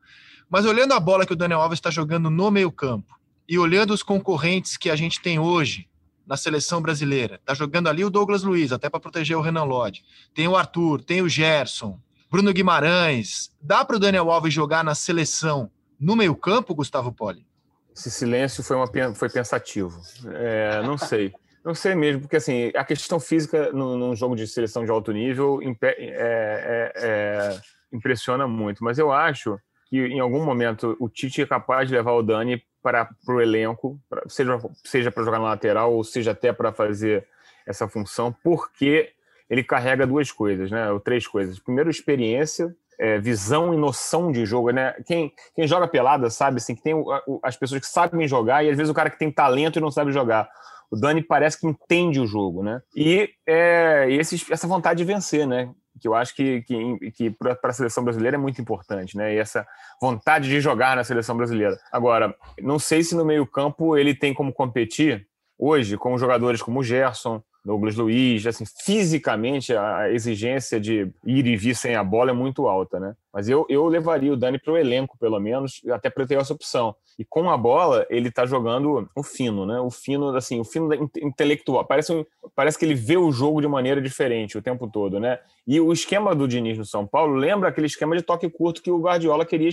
[0.50, 4.02] Mas olhando a bola que o Daniel Alves está jogando no meio-campo e olhando os
[4.02, 5.88] concorrentes que a gente tem hoje
[6.26, 10.04] na seleção brasileira, tá jogando ali o Douglas Luiz, até para proteger o Renan Lodge.
[10.34, 11.98] Tem o Arthur, tem o Gerson,
[12.30, 13.50] Bruno Guimarães.
[13.58, 17.46] Dá para o Daniel Alves jogar na seleção no meio-campo, Gustavo Poli?
[17.94, 20.00] Esse silêncio foi, uma, foi pensativo.
[20.34, 21.32] É, não sei.
[21.64, 25.60] Não sei mesmo, porque assim, a questão física num, jogo de seleção de alto nível
[25.82, 27.60] é, é, é
[27.92, 28.84] impressiona muito.
[28.84, 32.62] Mas eu acho que em algum momento o Tite é capaz de levar o Dani
[32.82, 37.26] para o elenco, pra, seja seja para jogar na lateral ou seja até para fazer
[37.66, 39.12] essa função, porque
[39.50, 40.90] ele carrega duas coisas, né?
[40.90, 41.58] Ou três coisas.
[41.58, 44.94] Primeiro, experiência, é, visão e noção de jogo, né?
[45.06, 48.64] Quem, quem joga pelada sabe assim que tem o, o, as pessoas que sabem jogar
[48.64, 50.48] e às vezes o cara que tem talento e não sabe jogar.
[50.90, 52.80] O Dani parece que entende o jogo, né?
[52.96, 55.70] E é, esse, essa vontade de vencer, né?
[55.98, 59.34] que eu acho que, que, que para a seleção brasileira é muito importante, né?
[59.34, 59.66] E essa
[60.00, 61.76] vontade de jogar na seleção brasileira.
[61.90, 65.26] Agora, não sei se no meio-campo ele tem como competir
[65.58, 71.54] hoje com jogadores como o Gerson, Douglas Luiz, assim, fisicamente a exigência de ir e
[71.54, 73.14] vir sem a bola é muito alta, né?
[73.30, 76.54] Mas eu, eu levaria o Dani para o elenco, pelo menos, até para ter essa
[76.54, 76.96] opção.
[77.18, 79.78] E com a bola, ele tá jogando o fino, né?
[79.80, 80.88] O fino, assim, o fino
[81.20, 81.84] intelectual.
[81.84, 82.24] Parece, um,
[82.56, 85.38] parece que ele vê o jogo de maneira diferente o tempo todo, né?
[85.66, 88.90] E o esquema do Diniz no São Paulo lembra aquele esquema de toque curto que
[88.90, 89.70] o Guardiola queria,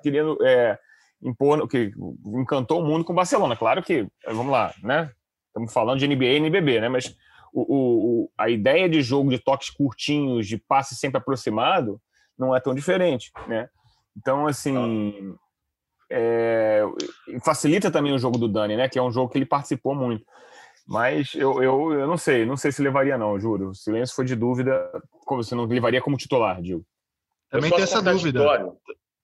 [0.00, 0.78] queria é,
[1.20, 1.90] impor, que
[2.24, 3.56] encantou o mundo com o Barcelona.
[3.56, 5.10] Claro que, vamos lá, né?
[5.48, 6.88] Estamos falando de NBA e NBB, né?
[6.88, 7.16] Mas
[7.52, 12.00] o, o, a ideia de jogo de toques curtinhos, de passe sempre aproximado,
[12.38, 13.68] não é tão diferente, né?
[14.16, 15.34] Então, assim,
[16.10, 16.82] é,
[17.44, 18.88] facilita também o jogo do Dani, né?
[18.88, 20.24] Que é um jogo que ele participou muito.
[20.86, 23.70] Mas eu, eu, eu não sei, não sei se levaria, não, juro.
[23.70, 24.90] O silêncio foi de dúvida,
[25.24, 26.84] como você não levaria como titular, Diego.
[27.50, 28.40] Também tem essa dúvida.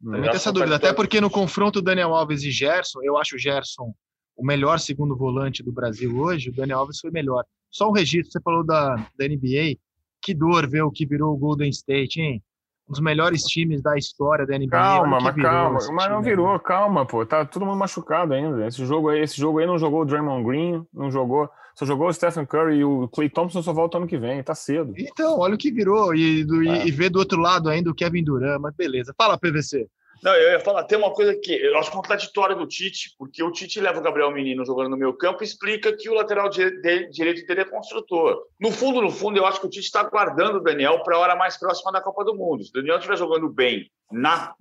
[0.03, 0.77] Também tem essa dúvida.
[0.77, 3.93] Até porque no confronto Daniel Alves e Gerson, eu acho o Gerson
[4.39, 7.45] o melhor segundo volante do Brasil hoje, o Daniel Alves foi melhor.
[7.69, 9.77] Só um registro, você falou da, da NBA,
[10.23, 12.43] que dor ver o que virou o Golden State, hein?
[12.89, 14.71] Um dos melhores times da história da NBA.
[14.71, 17.27] Calma, mas calma, mas não virou, calma, pô.
[17.27, 18.67] Tá todo mundo machucado ainda.
[18.67, 22.09] Esse jogo aí, esse jogo aí não jogou o Draymond Green, não jogou, só jogou
[22.09, 24.95] o Stephen Curry e o Clay Thompson só volta ano que vem, tá cedo.
[24.97, 26.85] Então, olha o que virou e, do, é.
[26.85, 29.13] e, e ver do outro lado ainda o Kevin Durant, mas beleza.
[29.19, 29.87] Fala, PVC.
[30.23, 33.53] Não, eu ia falar, tem uma coisa que eu acho contraditória do Tite, porque o
[33.53, 37.47] Tite leva o Gabriel Menino jogando no meu campo e explica que o lateral direito
[37.47, 38.47] dele é construtor.
[38.61, 41.19] No fundo, no fundo, eu acho que o Tite está guardando o Daniel para a
[41.21, 42.65] hora mais próxima da Copa do Mundo.
[42.65, 44.55] Se o Daniel estiver jogando bem, na,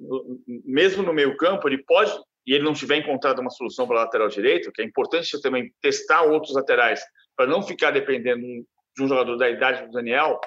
[0.64, 2.12] mesmo no meio campo, ele pode,
[2.46, 5.74] e ele não tiver encontrado uma solução para o lateral direito, que é importante também
[5.82, 7.02] testar outros laterais
[7.36, 10.40] para não ficar dependendo de um jogador da idade do Daniel,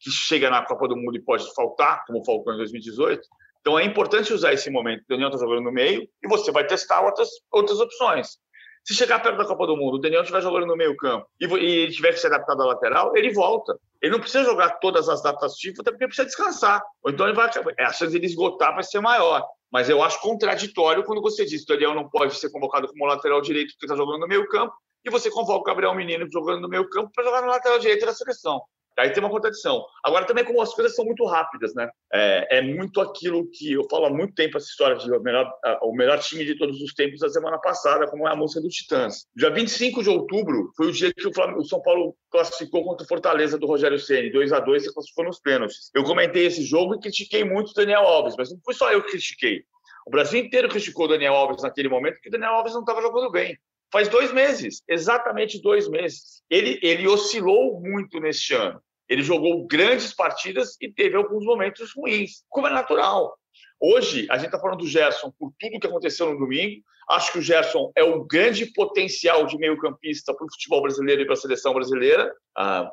[0.00, 3.26] que chega na Copa do Mundo e pode faltar, como faltou em 2018
[3.64, 5.00] então é importante usar esse momento.
[5.00, 8.36] O Daniel está jogando no meio e você vai testar outras, outras opções.
[8.84, 11.46] Se chegar perto da Copa do Mundo, o Daniel estiver jogando no meio campo e,
[11.46, 13.74] ele tiver que se adaptar da lateral, ele volta.
[14.02, 16.84] Ele não precisa jogar todas as datas FIFA, até porque precisa descansar.
[17.02, 17.48] Ou então ele vai,
[17.78, 19.42] a chance de ele esgotar vai ser maior.
[19.72, 23.06] Mas eu acho contraditório quando você diz que o Daniel não pode ser convocado como
[23.06, 26.60] lateral direito porque está jogando no meio campo e você convoca o Gabriel Menino jogando
[26.60, 28.60] no meio campo para jogar no lateral direito da seleção.
[28.98, 29.84] Aí tem uma contradição.
[30.04, 31.88] Agora, também, como as coisas são muito rápidas, né?
[32.12, 35.50] É, é muito aquilo que eu falo há muito tempo, essa história de o melhor,
[35.82, 38.68] o melhor time de todos os tempos da semana passada, como é a música do
[38.68, 39.26] Titãs.
[39.34, 43.04] Dia 25 de outubro foi o dia que o, Flamengo, o São Paulo classificou contra
[43.04, 45.90] o Fortaleza do Rogério Ceni 2 a 2 e classificou nos pênaltis.
[45.94, 49.02] Eu comentei esse jogo e critiquei muito o Daniel Alves, mas não foi só eu
[49.02, 49.64] que critiquei.
[50.06, 53.00] O Brasil inteiro criticou o Daniel Alves naquele momento, porque o Daniel Alves não estava
[53.00, 53.58] jogando bem.
[53.94, 56.42] Faz dois meses, exatamente dois meses.
[56.50, 58.82] Ele, ele oscilou muito neste ano.
[59.08, 63.38] Ele jogou grandes partidas e teve alguns momentos ruins, como é natural.
[63.80, 66.82] Hoje, a gente está falando do Gerson por tudo que aconteceu no domingo.
[67.08, 71.24] Acho que o Gerson é um grande potencial de meio-campista para o futebol brasileiro e
[71.24, 72.34] para a seleção brasileira.
[72.58, 72.90] Ah,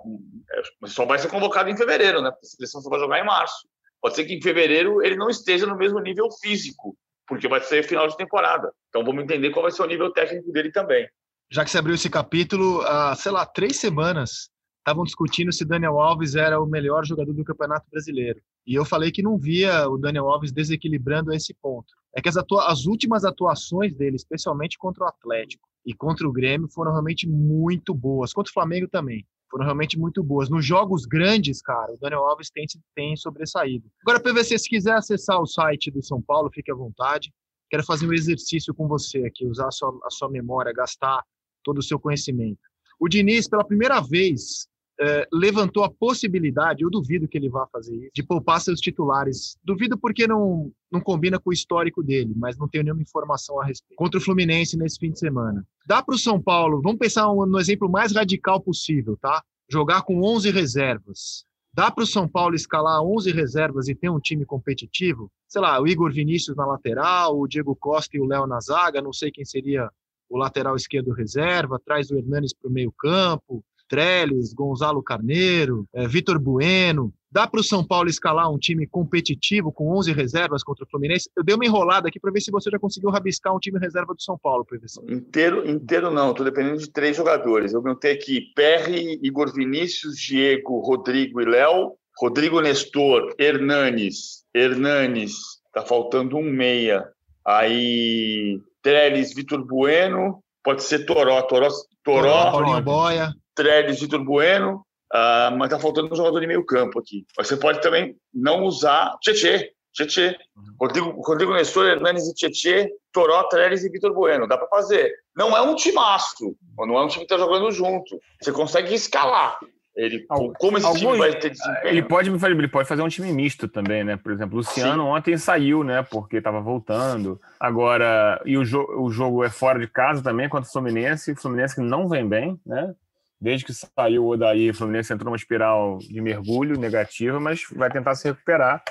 [0.51, 2.29] é, só vai ser convocado em fevereiro, né?
[2.29, 3.67] Porque a seleção só vai jogar em março.
[3.99, 6.95] Pode ser que em fevereiro ele não esteja no mesmo nível físico,
[7.31, 8.73] porque vai ser final de temporada.
[8.89, 11.07] Então vamos entender qual vai ser o nível técnico dele também.
[11.49, 15.97] Já que você abriu esse capítulo, há, sei lá, três semanas, estavam discutindo se Daniel
[15.97, 18.41] Alves era o melhor jogador do Campeonato Brasileiro.
[18.67, 21.93] E eu falei que não via o Daniel Alves desequilibrando esse ponto.
[22.13, 26.67] É que as, as últimas atuações dele, especialmente contra o Atlético e contra o Grêmio,
[26.67, 28.33] foram realmente muito boas.
[28.33, 30.49] Contra o Flamengo também foram realmente muito boas.
[30.49, 33.91] Nos jogos grandes, cara, o Daniel Alves tem, tem sobressaído.
[34.01, 37.31] Agora, PVC, se quiser acessar o site do São Paulo, fique à vontade.
[37.69, 41.21] Quero fazer um exercício com você aqui, usar a sua, a sua memória, gastar
[41.63, 42.59] todo o seu conhecimento.
[42.99, 44.67] O Diniz, pela primeira vez,
[45.01, 49.57] é, levantou a possibilidade, eu duvido que ele vá fazer isso, de poupar seus titulares.
[49.63, 53.65] Duvido porque não, não combina com o histórico dele, mas não tenho nenhuma informação a
[53.65, 53.95] respeito.
[53.95, 55.65] Contra o Fluminense nesse fim de semana.
[55.87, 59.43] Dá para o São Paulo, vamos pensar no exemplo mais radical possível, tá?
[59.67, 61.45] Jogar com 11 reservas.
[61.73, 65.31] Dá para o São Paulo escalar 11 reservas e ter um time competitivo?
[65.47, 69.01] Sei lá, o Igor Vinícius na lateral, o Diego Costa e o Léo na zaga,
[69.01, 69.89] não sei quem seria
[70.29, 76.07] o lateral esquerdo reserva, traz o Hernanes para o meio campo, Trellis, Gonzalo Carneiro, é,
[76.07, 77.13] Vitor Bueno.
[77.29, 81.29] Dá para o São Paulo escalar um time competitivo com 11 reservas contra o Fluminense?
[81.35, 84.13] Eu dei uma enrolada aqui para ver se você já conseguiu rabiscar um time reserva
[84.13, 85.03] do São Paulo, professor.
[85.11, 86.31] Inteiro, inteiro não.
[86.31, 87.73] Estou dependendo de três jogadores.
[87.73, 91.93] Eu tenho aqui Perry, Igor Vinícius, Diego, Rodrigo e Léo.
[92.17, 94.45] Rodrigo Nestor, Hernanes.
[94.53, 95.33] Hernanes,
[95.73, 97.05] tá faltando um meia.
[97.45, 100.41] Aí Trellis, Vitor Bueno.
[100.63, 101.41] Pode ser Toró.
[101.41, 101.69] Toró,
[102.03, 103.33] Toró, Paulinho Boia.
[103.55, 104.85] Trellis, Vitor Bueno.
[105.13, 107.25] Uh, mas tá faltando um jogador de meio campo aqui.
[107.37, 109.73] Mas você pode também não usar Tietê.
[109.93, 110.37] Tietê.
[110.55, 110.75] Uhum.
[110.79, 114.47] Rodrigo, Rodrigo Nestor, Hernanes e Tietê, Toró, Trellis e Vitor Bueno.
[114.47, 115.13] Dá para fazer.
[115.35, 116.55] Não é um timaço.
[116.77, 118.19] Não é um time que tá jogando junto.
[118.41, 119.59] Você consegue escalar.
[119.93, 120.25] Ele,
[120.57, 121.87] como esse time vai ter desempenho?
[121.87, 124.15] Ele pode, ele pode fazer um time misto também, né?
[124.15, 125.09] Por exemplo, o Luciano Sim.
[125.09, 126.01] ontem saiu, né?
[126.01, 127.39] Porque estava voltando.
[127.59, 131.33] Agora, e o, jo o jogo é fora de casa também contra o Fluminense.
[131.33, 132.95] O Fluminense que não vem bem, né?
[133.41, 137.89] Desde que saiu o Odaí, o Fluminense entrou numa espiral de mergulho negativa, mas vai
[137.89, 138.83] tentar se recuperar.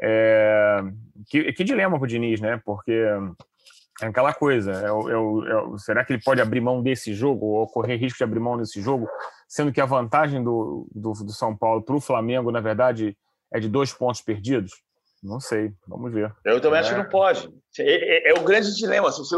[0.00, 0.80] É...
[1.28, 2.62] Que, que dilema para o Diniz, né?
[2.64, 2.92] Porque
[4.00, 7.66] é aquela coisa, é, é, é, será que ele pode abrir mão desse jogo ou
[7.68, 9.08] correr risco de abrir mão desse jogo,
[9.46, 13.16] sendo que a vantagem do, do, do São Paulo para o Flamengo, na verdade,
[13.52, 14.72] é de dois pontos perdidos?
[15.22, 16.34] Não sei, vamos ver.
[16.44, 17.48] Eu também acho que não pode.
[17.78, 19.12] É, é, é o grande dilema.
[19.12, 19.36] Se você,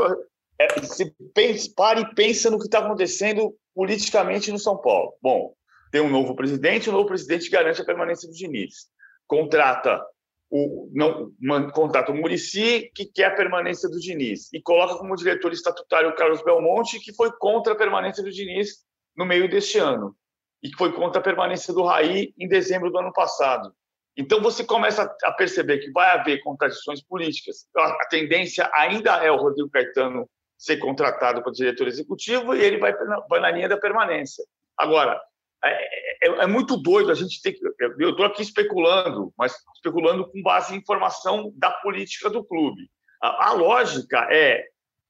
[0.83, 5.15] se pensa, para e pensa no que está acontecendo politicamente no São Paulo.
[5.21, 5.55] Bom,
[5.91, 8.89] tem um novo presidente, o novo presidente garante a permanência do Diniz.
[9.27, 10.05] Contrata
[10.51, 15.17] o, não, man, contrata o Murici, que quer a permanência do Diniz, e coloca como
[15.17, 18.85] diretor estatutário o Carlos Belmonte, que foi contra a permanência do Diniz
[19.17, 20.15] no meio deste ano,
[20.63, 23.75] e que foi contra a permanência do Raí em dezembro do ano passado.
[24.17, 27.67] Então você começa a perceber que vai haver contradições políticas.
[27.77, 32.95] A tendência ainda é o Rodrigo Caetano ser contratado para diretor executivo e ele vai,
[33.29, 34.45] vai na linha da permanência.
[34.77, 35.21] Agora,
[35.65, 37.61] é, é, é, muito doido a gente ter que.
[37.99, 42.91] Eu estou aqui especulando, mas especulando com base em informação da política do clube.
[43.23, 44.67] A, a, lógica é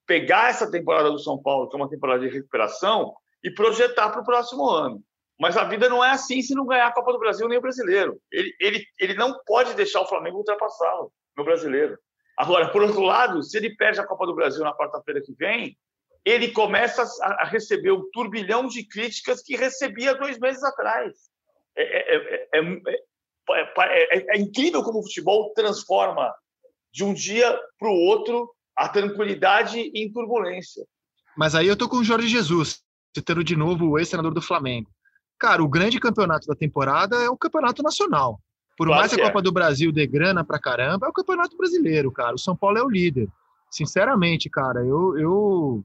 [0.06, 4.20] pegar essa temporada do São Paulo, que é uma temporada de recuperação, e projetar para
[4.20, 5.02] o próximo ano.
[5.40, 7.62] Mas a vida não é assim se não ganhar a Copa do Brasil nem o
[7.62, 8.20] brasileiro.
[8.30, 11.98] Ele, ele, ele não pode deixar o Flamengo ultrapassá-lo no brasileiro.
[12.36, 15.76] Agora, por outro lado, se ele perde a Copa do Brasil na quarta-feira que vem,
[16.24, 21.12] ele começa a receber o turbilhão de críticas que recebia dois meses atrás.
[21.76, 26.34] É, é, é, é incrível como o futebol transforma
[26.92, 30.84] de um dia para o outro a tranquilidade em turbulência.
[31.36, 32.82] Mas aí eu tô com o Jorge Jesus,
[33.14, 34.90] citando de novo o ex-senador do Flamengo.
[35.38, 38.40] Cara, o grande campeonato da temporada é o campeonato nacional.
[38.76, 39.42] Por claro mais que a Copa é.
[39.42, 42.34] do Brasil dê grana pra caramba, é o Campeonato Brasileiro, cara.
[42.34, 43.28] O São Paulo é o líder.
[43.70, 45.84] Sinceramente, cara, eu, eu,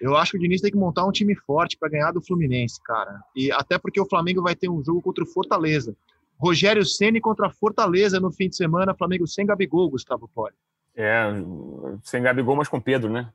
[0.00, 2.80] eu acho que o Diniz tem que montar um time forte para ganhar do Fluminense,
[2.82, 3.20] cara.
[3.34, 5.96] E até porque o Flamengo vai ter um jogo contra o Fortaleza.
[6.38, 10.54] Rogério Ceni contra Fortaleza no fim de semana, Flamengo sem Gabigol, Gustavo Poli.
[10.94, 11.24] É,
[12.02, 13.30] sem Gabigol, mas com Pedro, né?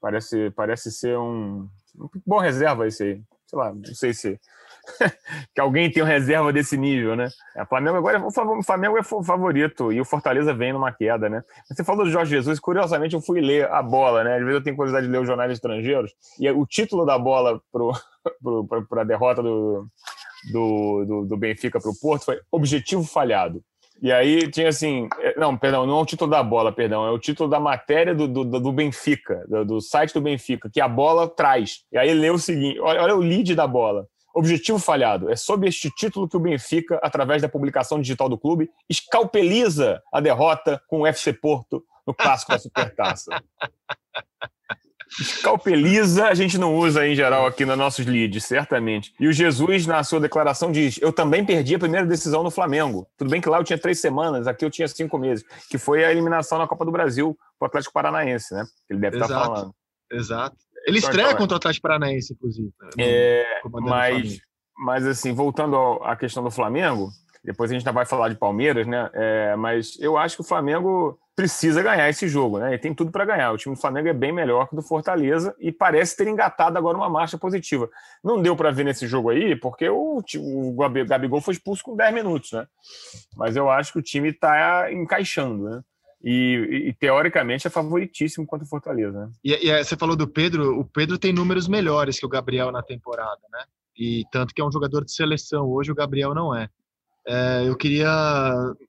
[0.00, 3.22] Parece, parece ser um, um bom reserva esse aí.
[3.46, 4.40] Sei lá, não sei se
[5.54, 7.28] que alguém tem uma reserva desse nível, né?
[7.54, 11.42] É, o Flamengo agora o Flamengo é favorito e o Fortaleza vem numa queda, né?
[11.68, 14.34] Você falou do Jorge Jesus, curiosamente eu fui ler a bola, né?
[14.34, 17.60] Às vezes eu tenho curiosidade de ler os jornais estrangeiros e o título da bola
[17.70, 19.86] para a derrota do,
[20.52, 23.62] do, do, do Benfica para o Porto foi Objetivo Falhado.
[24.02, 27.10] E aí tinha assim, é, não, perdão, não é o título da bola, perdão, é
[27.10, 30.88] o título da matéria do, do, do Benfica, do, do, site do Benfica, que a
[30.88, 31.80] bola traz.
[31.90, 34.06] E aí leu o seguinte: olha, olha o lead da bola.
[34.38, 35.30] Objetivo falhado.
[35.30, 40.20] É sob este título que o Benfica, através da publicação digital do clube, escalpeliza a
[40.20, 43.30] derrota com o FC Porto no clássico da Supertaça.
[45.18, 49.14] Escalpeliza, a gente não usa em geral aqui nos nossos leads, certamente.
[49.18, 53.06] E o Jesus, na sua declaração, diz: Eu também perdi a primeira decisão no Flamengo.
[53.16, 56.04] Tudo bem que lá eu tinha três semanas, aqui eu tinha cinco meses, que foi
[56.04, 58.64] a eliminação na Copa do Brasil para o Atlético Paranaense, né?
[58.90, 59.32] Ele deve Exato.
[59.32, 59.74] estar falando.
[60.12, 60.56] Exato.
[60.86, 62.70] Ele estreia contra o Atlético Paranaense, inclusive.
[62.80, 64.38] Né, é, mas,
[64.76, 67.10] mas, assim, voltando à questão do Flamengo,
[67.46, 69.10] depois a gente ainda vai falar de Palmeiras, né?
[69.12, 72.74] É, mas eu acho que o Flamengo precisa ganhar esse jogo, né?
[72.74, 73.52] E tem tudo para ganhar.
[73.52, 76.78] O time do Flamengo é bem melhor que o do Fortaleza e parece ter engatado
[76.78, 77.88] agora uma marcha positiva.
[78.24, 82.14] Não deu para ver nesse jogo aí, porque o, o Gabigol foi expulso com 10
[82.14, 82.66] minutos, né?
[83.36, 85.82] Mas eu acho que o time está encaixando, né?
[86.28, 89.26] E, e, teoricamente é favoritíssimo contra o Fortaleza.
[89.26, 89.32] Né?
[89.44, 92.82] E, e, você falou do Pedro, o Pedro tem números melhores que o Gabriel na
[92.82, 93.62] temporada, né?
[93.96, 96.68] E tanto que é um jogador de seleção, hoje o Gabriel não é.
[97.24, 98.10] é eu queria,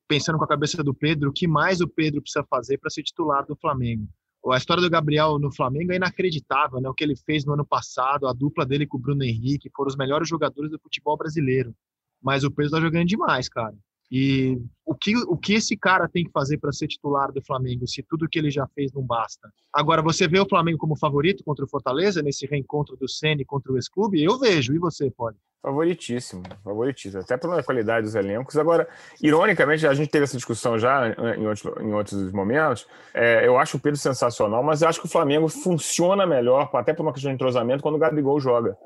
[0.07, 3.03] pensando com a cabeça do Pedro, o que mais o Pedro precisa fazer para ser
[3.03, 4.07] titular do Flamengo?
[4.51, 6.89] A história do Gabriel no Flamengo é inacreditável, né?
[6.89, 9.89] O que ele fez no ano passado, a dupla dele com o Bruno Henrique, foram
[9.89, 11.71] os melhores jogadores do futebol brasileiro.
[12.19, 13.75] Mas o Pedro tá jogando demais, cara.
[14.09, 17.85] E o que, o que esse cara tem que fazer para ser titular do Flamengo,
[17.85, 19.51] se tudo que ele já fez não basta?
[19.73, 23.71] Agora, você vê o Flamengo como favorito contra o Fortaleza, nesse reencontro do Ceni contra
[23.71, 24.23] o ex-clube?
[24.23, 24.73] Eu vejo.
[24.73, 25.35] E você, Poli?
[25.61, 28.55] Favoritíssimo, favoritíssimo, até pela qualidade dos elencos.
[28.55, 28.87] Agora,
[29.21, 32.87] ironicamente, a gente teve essa discussão já em outros, em outros momentos.
[33.13, 36.93] É, eu acho o Pedro sensacional, mas eu acho que o Flamengo funciona melhor, até
[36.93, 38.77] por uma questão de entrosamento, quando o Gabigol joga.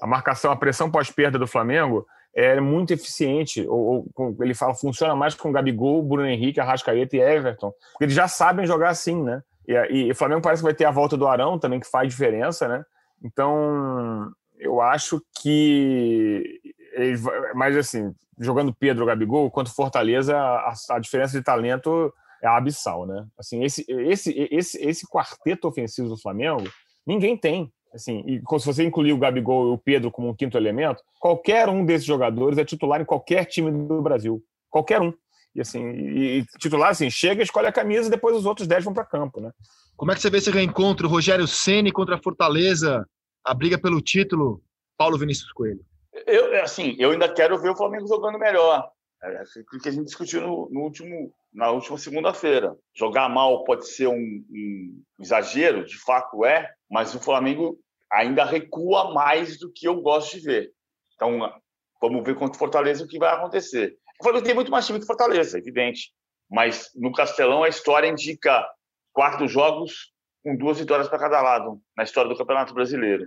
[0.00, 3.66] A marcação, a pressão pós-perda do Flamengo é muito eficiente.
[3.68, 7.72] Ou, ou, ele fala, funciona mais com Gabigol, Bruno Henrique, Arrascaeta e Everton.
[7.92, 9.42] Porque eles já sabem jogar assim, né?
[9.66, 9.74] E,
[10.06, 12.68] e o Flamengo parece que vai ter a volta do Arão também, que faz diferença,
[12.68, 12.84] né?
[13.22, 16.60] Então, eu acho que.
[16.94, 17.18] Ele,
[17.54, 22.12] mas, assim, jogando Pedro Gabigol, quanto Fortaleza, a, a diferença de talento
[22.42, 23.26] é abissal, né?
[23.38, 26.64] Assim, esse, esse, esse, esse quarteto ofensivo do Flamengo,
[27.06, 27.72] ninguém tem.
[27.92, 31.68] Assim, e se você incluir o Gabigol e o Pedro como um quinto elemento, qualquer
[31.68, 34.42] um desses jogadores é titular em qualquer time do Brasil.
[34.68, 35.12] Qualquer um.
[35.54, 38.84] E assim, e, e titular assim, chega, escolhe a camisa e depois os outros dez
[38.84, 39.50] vão para campo, né?
[39.96, 43.04] Como é que você vê esse reencontro, Rogério Ceni contra a Fortaleza,
[43.44, 44.62] a briga pelo título,
[44.96, 45.80] Paulo Vinícius Coelho?
[46.26, 48.88] Eu, assim, eu ainda quero ver o Flamengo jogando melhor.
[49.22, 52.76] É o que a gente discutiu no, no último, na última segunda-feira.
[52.94, 57.76] Jogar mal pode ser um, um, exagero, de fato é, mas o Flamengo
[58.08, 60.72] ainda recua mais do que eu gosto de ver.
[61.16, 61.52] Então,
[62.00, 63.98] vamos ver contra o Fortaleza o que vai acontecer.
[64.20, 66.12] O Flamengo tem muito mais time que Fortaleza, evidente.
[66.48, 68.64] Mas no Castelão a história indica
[69.12, 70.12] quatro jogos
[70.44, 73.26] com duas vitórias para cada lado na história do Campeonato Brasileiro.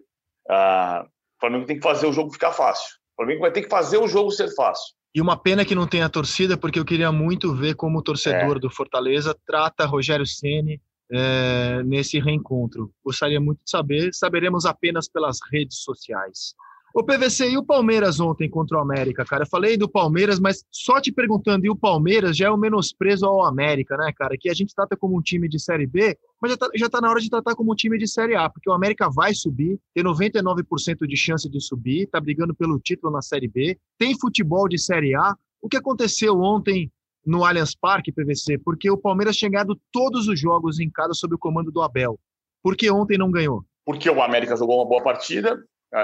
[0.50, 2.96] Ah, o Flamengo tem que fazer o jogo ficar fácil.
[3.12, 4.96] O Flamengo vai ter que fazer o jogo ser fácil.
[5.14, 8.58] E uma pena que não tenha torcida, porque eu queria muito ver como o torcedor
[8.58, 8.60] é.
[8.60, 12.92] do Fortaleza trata Rogério Ceni é, nesse reencontro.
[13.04, 16.56] Gostaria muito de saber, saberemos apenas pelas redes sociais.
[16.94, 19.44] O PVC e o Palmeiras ontem contra o América, cara.
[19.44, 23.26] Eu falei do Palmeiras, mas só te perguntando, e o Palmeiras já é o menosprezo
[23.26, 24.36] ao América, né, cara?
[24.38, 27.00] Que a gente trata como um time de Série B, mas já tá, já tá
[27.00, 29.80] na hora de tratar como um time de Série A, porque o América vai subir,
[29.94, 34.68] tem 99% de chance de subir, tá brigando pelo título na Série B, tem futebol
[34.68, 35.34] de Série A.
[35.62, 36.92] O que aconteceu ontem
[37.26, 38.58] no Allianz Parque, PVC?
[38.58, 42.20] Porque o Palmeiras tinha ganhado todos os jogos em casa sob o comando do Abel.
[42.62, 43.64] Por que ontem não ganhou?
[43.86, 45.58] Porque o América jogou uma boa partida,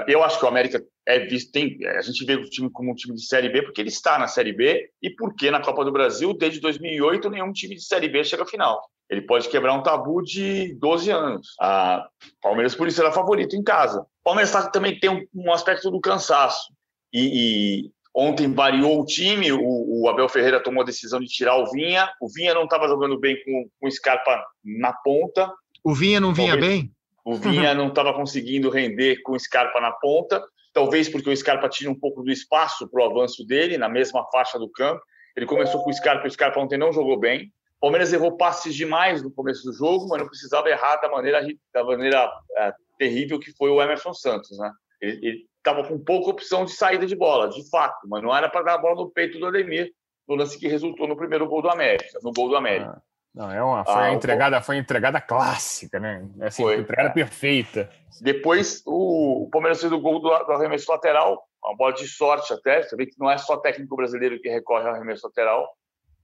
[0.06, 2.94] eu acho que o América é visto, tem, a gente vê o time como um
[2.94, 5.92] time de Série B porque ele está na Série B e porque na Copa do
[5.92, 8.82] Brasil, desde 2008, nenhum time de Série B chega à final.
[9.08, 11.54] Ele pode quebrar um tabu de 12 anos.
[11.58, 12.06] A
[12.42, 14.00] Palmeiras, por isso, era favorito em casa.
[14.00, 16.70] O Palmeiras tá, também tem um, um aspecto do cansaço.
[17.10, 21.56] E, e, ontem variou o time, o, o, Abel Ferreira tomou a decisão de tirar
[21.56, 22.10] o Vinha.
[22.20, 25.50] O Vinha não estava jogando bem com, com o Scarpa na ponta.
[25.82, 26.82] O Vinha não vinha Talvez...
[26.82, 26.92] bem?
[27.28, 31.68] O Vinha não estava conseguindo render com o Scarpa na ponta, talvez porque o Scarpa
[31.68, 35.02] tinha um pouco do espaço para o avanço dele, na mesma faixa do campo.
[35.36, 37.52] Ele começou com o Scarpa e o Scarpa ontem não jogou bem.
[37.76, 41.46] O Palmeiras errou passes demais no começo do jogo, mas não precisava errar da maneira,
[41.70, 44.58] da maneira é, terrível que foi o Emerson Santos.
[44.58, 44.72] Né?
[45.02, 48.62] Ele estava com pouca opção de saída de bola, de fato, mas não era para
[48.62, 49.92] dar a bola no peito do Ademir,
[50.26, 52.94] no lance que resultou no primeiro gol do América, no gol do América.
[52.96, 53.02] Ah.
[53.34, 56.26] Não, é uma, foi, ah, entregada, foi entregada clássica, né?
[56.40, 57.12] Assim, foi, entregada é.
[57.12, 57.90] perfeita.
[58.20, 62.82] Depois o, Palmeiras fez o gol do, do, arremesso lateral, uma bola de sorte até.
[62.82, 65.68] Você vê que não é só técnico brasileiro que recorre ao arremesso lateral.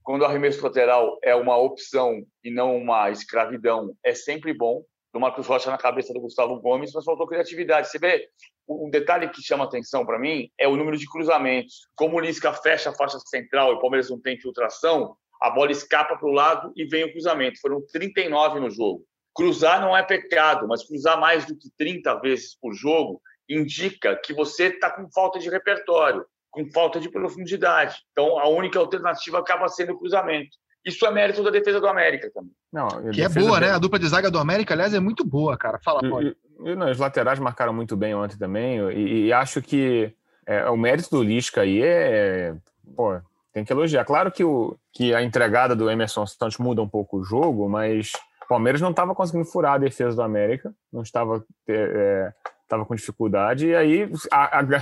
[0.03, 4.83] Quando o arremesso lateral é uma opção e não uma escravidão, é sempre bom.
[5.13, 7.87] Do Marcos Rocha na cabeça do Gustavo Gomes, mas faltou criatividade.
[7.87, 8.27] Você vê,
[8.67, 11.87] um detalhe que chama atenção para mim é o número de cruzamentos.
[11.95, 15.71] Como o Lisca fecha a faixa central e o Palmeiras não tem infiltração, a bola
[15.71, 17.59] escapa para o lado e vem o cruzamento.
[17.61, 19.03] Foram 39 no jogo.
[19.33, 24.33] Cruzar não é pecado, mas cruzar mais do que 30 vezes por jogo indica que
[24.33, 27.97] você está com falta de repertório, com falta de profundidade.
[28.11, 30.57] Então, a única alternativa acaba sendo o cruzamento.
[30.83, 32.51] Isso é mérito da defesa do América também.
[32.73, 33.71] Não, que é boa, né?
[33.71, 35.79] A dupla de zaga do América, aliás, é muito boa, cara.
[35.83, 36.35] Fala, pode.
[36.63, 38.79] E, e, não, os laterais marcaram muito bem ontem também.
[38.91, 40.11] E, e acho que
[40.45, 42.55] é, o mérito do Lisca aí é,
[42.95, 43.19] pô,
[43.55, 44.03] tem que elogiar.
[44.03, 48.11] Claro que, o, que a entregada do Emerson Santos muda um pouco o jogo, mas
[48.43, 52.33] o Palmeiras não estava conseguindo furar a defesa do América, não estava é,
[52.65, 54.09] estava com dificuldade, e aí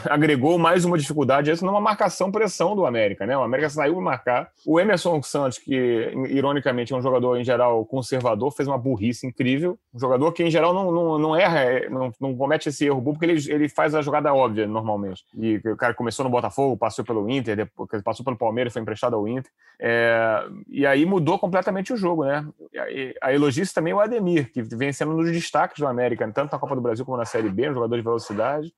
[0.09, 3.37] agregou mais uma dificuldade essa numa marcação-pressão do América, né?
[3.37, 4.49] O América saiu para marcar.
[4.65, 9.77] O Emerson Santos, que ironicamente é um jogador em geral conservador, fez uma burrice incrível.
[9.93, 13.01] Um jogador que em geral não, não, não erra, é, não, não comete esse erro
[13.01, 15.25] porque ele, ele faz a jogada óbvia normalmente.
[15.37, 19.15] E o cara começou no Botafogo, passou pelo Inter, depois passou pelo Palmeiras, foi emprestado
[19.15, 19.51] ao Inter.
[19.79, 22.45] É, e aí mudou completamente o jogo, né?
[23.21, 26.59] A elogio também o Ademir, que vem sendo um dos destaques do América, tanto na
[26.59, 28.73] Copa do Brasil como na Série B, um jogador de velocidade.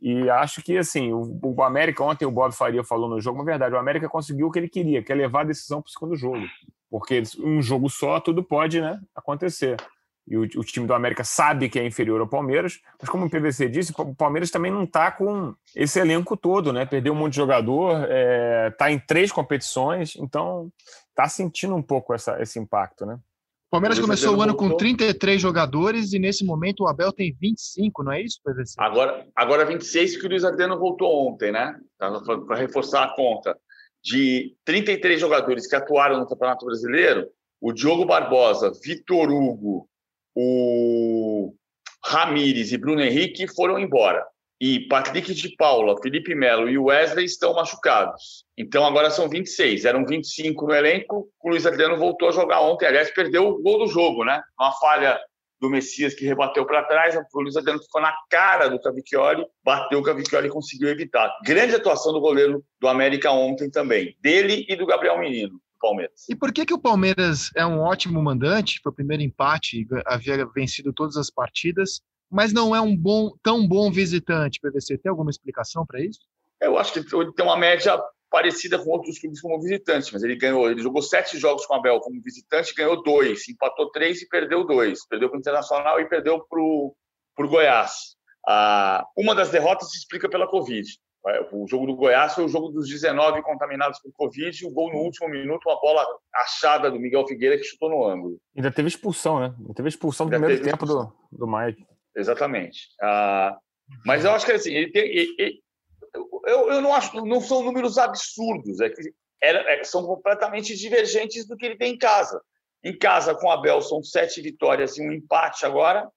[0.00, 3.44] E acho que, assim, o, o América, ontem o Bob Faria falou no jogo, uma
[3.44, 5.92] verdade, o América conseguiu o que ele queria, que é levar a decisão para o
[5.92, 6.44] segundo jogo.
[6.90, 9.76] Porque um jogo só, tudo pode né, acontecer.
[10.28, 13.30] E o, o, time do América sabe que é inferior ao Palmeiras, mas como o
[13.30, 16.84] PVC disse, o Palmeiras também não está com esse elenco todo, né?
[16.84, 20.70] Perdeu um monte de jogador, está é, tá em três competições, então
[21.10, 23.18] está sentindo um pouco essa, esse impacto, né?
[23.76, 28.02] O Palmeiras começou o ano com 33 jogadores e nesse momento o Abel tem 25,
[28.02, 28.74] não é isso, PVC?
[28.78, 31.78] Agora, agora 26 que o Luiz Adriano voltou ontem, né?
[31.98, 33.54] Para reforçar a conta.
[34.02, 37.28] De 33 jogadores que atuaram no Campeonato Brasileiro,
[37.60, 39.86] o Diogo Barbosa, Vitor Hugo,
[40.34, 41.52] o
[42.02, 44.24] Ramires e Bruno Henrique foram embora
[44.60, 48.44] e Patrick de Paula, Felipe Melo e Wesley estão machucados.
[48.56, 49.84] Então agora são 26.
[49.84, 51.28] Eram 25 no elenco.
[51.42, 52.86] O Luiz Adriano voltou a jogar ontem.
[52.86, 54.42] Aliás, perdeu o gol do jogo, né?
[54.58, 55.20] Uma falha
[55.60, 57.14] do Messias que rebateu para trás.
[57.16, 61.30] O Luiz Adriano ficou na cara do Cavicchioli, bateu o Cavicchioli e conseguiu evitar.
[61.44, 64.16] Grande atuação do goleiro do América ontem também.
[64.20, 65.60] Dele e do Gabriel Menino.
[65.78, 66.24] Palmeiras.
[66.28, 68.80] E por que, que o Palmeiras é um ótimo mandante?
[68.82, 72.00] Foi o primeiro empate, havia vencido todas as partidas,
[72.30, 74.98] mas não é um bom, tão bom visitante, PVC.
[74.98, 76.20] Tem alguma explicação para isso?
[76.60, 78.00] Eu acho que ele tem uma média
[78.30, 81.78] parecida com outros clubes como visitante, mas ele ganhou, ele jogou sete jogos com a
[81.78, 85.06] Abel como visitante, ganhou dois, empatou três e perdeu dois.
[85.06, 86.94] Perdeu para o Internacional e perdeu para o
[87.38, 88.16] Goiás.
[88.46, 90.86] Ah, uma das derrotas se explica pela Covid.
[91.50, 95.00] O jogo do Goiás foi o jogo dos 19 contaminados por Covid, o gol no
[95.00, 98.38] último minuto, uma bola achada do Miguel Figueira que chutou no ângulo.
[98.56, 99.52] Ainda teve expulsão, né?
[99.58, 101.12] Ainda teve expulsão no primeiro tempo expulsão.
[101.32, 101.84] do, do Mike.
[102.16, 102.88] Exatamente.
[103.00, 103.56] Ah,
[104.04, 105.62] mas eu acho que assim, ele tem, ele, ele,
[106.46, 109.12] eu, eu não acho, não são números absurdos, é que
[109.42, 112.40] é, são completamente divergentes do que ele tem em casa.
[112.82, 116.08] Em casa, com o Abel, são sete vitórias e um empate agora,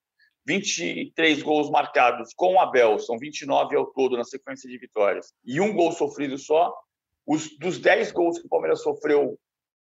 [0.48, 5.60] 23 gols marcados com o Abel, são 29 ao todo na sequência de vitórias, e
[5.60, 6.74] um gol sofrido só.
[7.26, 9.38] Os, dos 10 gols que o Palmeiras sofreu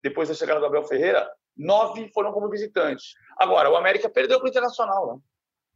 [0.03, 3.15] depois da chegada do Abel Ferreira, nove foram como visitante.
[3.37, 5.21] Agora, o América perdeu para o Internacional, né?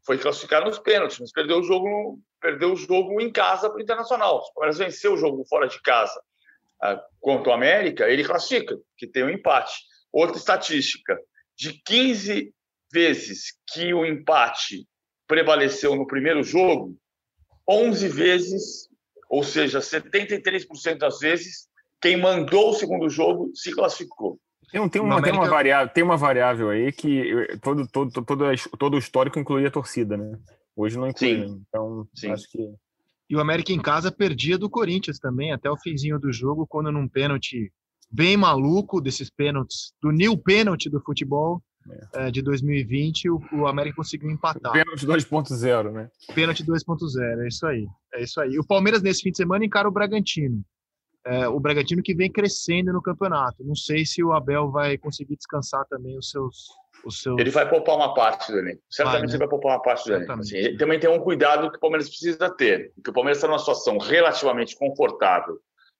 [0.04, 3.82] Foi classificar nos pênaltis, mas perdeu o jogo, perdeu o jogo em casa para o
[3.82, 4.42] Internacional.
[4.42, 6.20] Se o Palmeiras venceu o jogo fora de casa
[6.82, 9.74] uh, contra o América, ele classifica, que tem um empate.
[10.12, 11.18] Outra estatística:
[11.56, 12.52] de 15
[12.92, 14.86] vezes que o empate
[15.26, 16.96] prevaleceu no primeiro jogo,
[17.68, 18.88] 11 vezes,
[19.30, 21.68] ou seja, 73% das vezes,
[22.00, 24.38] quem mandou o segundo jogo se classificou.
[24.72, 25.30] Tem, tem, uma, América...
[25.30, 28.44] tem, uma variável, tem uma variável aí que todo, todo, todo,
[28.78, 30.38] todo o histórico incluía a torcida, né?
[30.74, 31.52] Hoje não inclui, Sim.
[31.52, 31.60] Né?
[31.68, 32.30] então Sim.
[32.30, 32.58] acho que...
[33.28, 36.90] E o América em casa perdia do Corinthians também, até o finzinho do jogo, quando
[36.90, 37.70] num pênalti
[38.10, 41.62] bem maluco, desses pênaltis, do new pênalti do futebol,
[42.14, 42.28] é.
[42.28, 44.72] É, de 2020, o, o, América conseguiu empatar.
[44.72, 46.08] Pênalti 2.0, né?
[46.34, 47.86] Pênalti 2.0, é isso aí.
[48.14, 48.58] É isso aí.
[48.58, 50.64] O Palmeiras, nesse fim de semana, encara o Bragantino
[51.24, 53.64] é, o Bragantino que vem crescendo no campeonato.
[53.64, 56.68] Não sei se o Abel vai conseguir descansar também os seus.
[57.04, 57.38] Os seus...
[57.38, 58.82] Ele vai poupar uma parte do elenco.
[58.90, 59.32] Certamente vai, né?
[59.32, 60.32] ele vai poupar uma parte do elenco.
[60.32, 62.92] Assim, também tem um cuidado que o Palmeiras precisa ter.
[62.94, 65.58] Porque o Palmeiras está numa situação relativamente confortável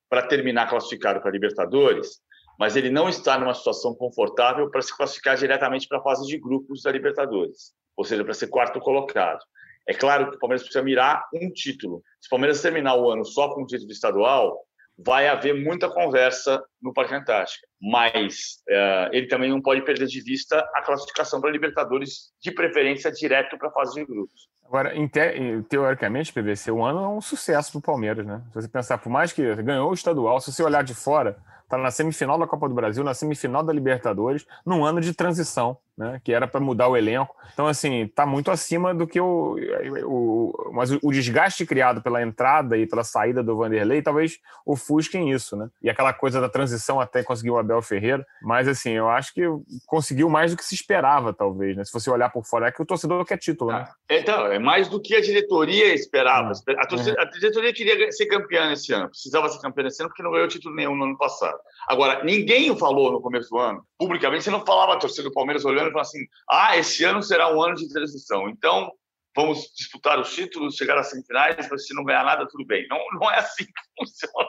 [0.08, 2.20] para terminar classificado para a Libertadores,
[2.58, 6.38] mas ele não está numa situação confortável para se classificar diretamente para a fase de
[6.38, 9.40] grupos da Libertadores, ou seja, para ser quarto colocado.
[9.88, 12.02] É claro que o Palmeiras precisa mirar um título.
[12.20, 14.60] Se o Palmeiras terminar o ano só com o título estadual,
[14.98, 17.66] vai haver muita conversa no Parque Antártica.
[17.80, 23.10] Mas uh, ele também não pode perder de vista a classificação para Libertadores, de preferência
[23.10, 24.48] direto para a fase de grupos.
[24.72, 28.40] Agora, te teoricamente, PVC, o ano é um sucesso do Palmeiras, né?
[28.48, 31.76] Se você pensar, por mais que ganhou o estadual, se você olhar de fora, está
[31.76, 36.20] na semifinal da Copa do Brasil, na semifinal da Libertadores, num ano de transição, né?
[36.22, 37.34] Que era para mudar o elenco.
[37.52, 39.56] Então, assim, está muito acima do que o,
[40.04, 45.56] o, Mas o desgaste criado pela entrada e pela saída do Vanderlei talvez ofusquem isso,
[45.56, 45.68] né?
[45.82, 48.24] E aquela coisa da transição até conseguir o Abel Ferreira.
[48.42, 49.42] Mas, assim, eu acho que
[49.86, 51.84] conseguiu mais do que se esperava, talvez, né?
[51.84, 53.86] Se você olhar por fora, é que o torcedor quer título, né?
[53.86, 56.52] Ah, então, é mais do que a diretoria esperava.
[56.52, 57.22] Hum, a, torcida, é.
[57.22, 60.48] a diretoria queria ser campeã nesse ano, precisava ser campeã nesse ano porque não ganhou
[60.48, 61.58] título nenhum no ano passado.
[61.88, 65.64] Agora, ninguém falou no começo do ano, publicamente, você não falava a torcida do Palmeiras
[65.64, 68.90] olhando e falando assim: ah, esse ano será um ano de transição, então
[69.34, 72.86] vamos disputar os títulos, chegar às semifinais, mas se não ganhar nada, tudo bem.
[72.88, 74.48] Não, não é assim que funciona.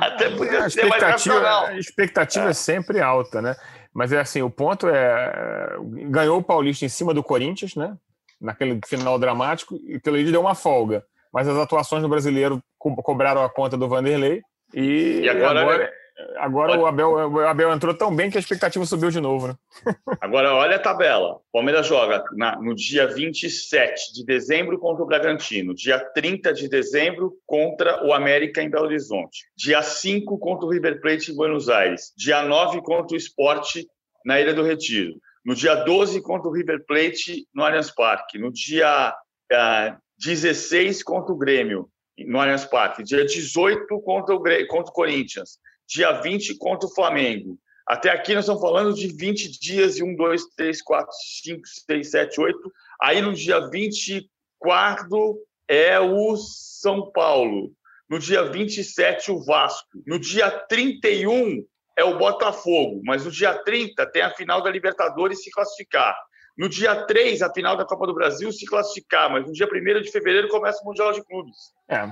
[0.00, 1.66] Até podia a ser mais racional.
[1.66, 2.50] A expectativa é.
[2.50, 3.54] é sempre alta, né?
[3.92, 5.76] Mas é assim, o ponto é
[6.10, 7.96] ganhou o Paulista em cima do Corinthians, né?
[8.40, 11.04] Naquele final dramático, e pelo deu uma folga.
[11.32, 14.42] Mas as atuações do brasileiro co cobraram a conta do Vanderlei.
[14.74, 15.92] E, e agora, agora
[16.38, 16.80] Agora olha.
[16.80, 19.54] o Abel, o Abel entrou tão bem que a expectativa subiu de novo, né?
[20.20, 21.34] Agora, olha a tabela.
[21.34, 26.68] O Palmeiras joga na, no dia 27 de dezembro contra o Bragantino, dia 30 de
[26.68, 31.68] dezembro contra o América em Belo Horizonte, dia 5 contra o River Plate em Buenos
[31.68, 33.86] Aires, dia 9 contra o Esporte
[34.24, 35.14] na Ilha do Retiro,
[35.46, 41.04] no dia 12 contra o River Plate no Allianz Parque, no dia uh, ah, 16
[41.04, 41.88] contra o Grêmio
[42.18, 47.56] no Allianz Parque, dia 18 contra o, contra o Corinthians, dia 20 contra o Flamengo.
[47.86, 52.10] Até aqui nós estamos falando de 20 dias e 1, 2, 3, 4, 5, 6,
[52.10, 52.72] 7, 8.
[53.00, 55.38] Aí no dia 24
[55.68, 57.72] é o São Paulo.
[58.10, 60.02] No dia 27, o Vasco.
[60.04, 61.64] No dia 31
[61.96, 63.00] é o Botafogo.
[63.04, 66.16] Mas no dia 30 tem a final da Libertadores se classificar.
[66.56, 70.00] No dia 3, a final da Copa do Brasil se classificar, mas no dia 1
[70.00, 71.56] de fevereiro começa o Mundial de Clubes.
[71.88, 72.08] É,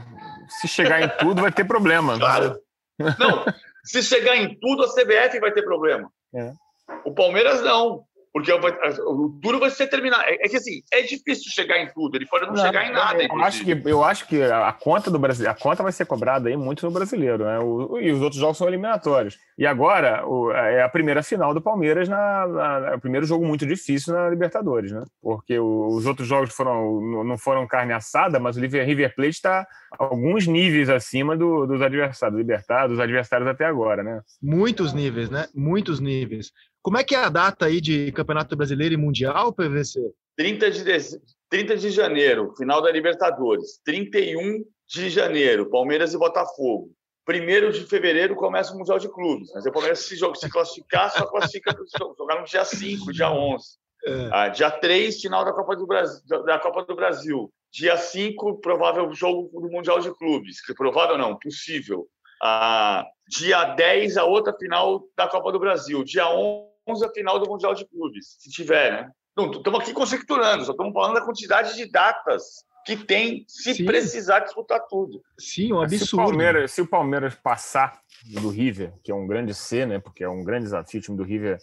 [0.60, 2.18] se chegar em tudo vai ter problema.
[2.18, 2.58] Claro.
[3.18, 3.44] Não,
[3.84, 6.10] se chegar em tudo, a CBF vai ter problema.
[6.34, 6.52] É.
[7.04, 8.04] O Palmeiras não.
[8.34, 10.24] Porque o duro vai ser terminar.
[10.26, 12.90] É, é, que assim, é difícil chegar em tudo, ele pode não, não chegar em
[12.90, 13.22] nada.
[13.22, 16.48] Eu acho, que, eu acho que a conta do Brasil, a conta vai ser cobrada
[16.48, 17.60] aí muito no brasileiro, né?
[17.60, 19.38] O, e os outros jogos são eliminatórios.
[19.56, 23.46] E agora o, é a primeira final do Palmeiras, na, na, é o primeiro jogo
[23.46, 25.04] muito difícil na Libertadores, né?
[25.22, 29.64] Porque o, os outros jogos foram, não foram carne assada, mas o River Plate está
[29.96, 34.20] alguns níveis acima do, dos adversários, Libertad, dos adversários até agora, né?
[34.42, 35.46] Muitos níveis, né?
[35.54, 36.50] Muitos níveis.
[36.84, 40.12] Como é que é a data aí de Campeonato Brasileiro e Mundial, PVC?
[40.36, 40.84] 30 de,
[41.48, 43.80] 30 de janeiro, final da Libertadores.
[43.86, 46.90] 31 de janeiro, Palmeiras e Botafogo.
[47.26, 49.50] 1 de fevereiro começa o Mundial de Clubes.
[49.54, 51.74] Mas o Palmeiras, se, jogo, se classificar, só classifica
[52.18, 53.64] jogar no dia 5, dia 11.
[54.06, 54.28] É.
[54.30, 56.20] Ah, dia 3, final da Copa do Brasil.
[56.44, 57.50] Da Copa do Brasil.
[57.72, 60.58] Dia 5, provável jogo do Mundial de Clubes.
[60.76, 62.06] Provável não, possível.
[62.42, 66.04] Ah, dia 10, a outra final da Copa do Brasil.
[66.04, 69.10] Dia 11, a final do Mundial de Clubes, se tiver, né?
[69.36, 73.84] Não, estamos aqui conjecturando, só estamos falando da quantidade de datas que tem se Sim.
[73.86, 75.22] precisar disputar tudo.
[75.38, 76.06] Sim, um absurdo.
[76.06, 79.98] Se o, Palmeiras, se o Palmeiras passar do River, que é um grande C, né?
[79.98, 81.58] Porque é um grande desafio, o time do River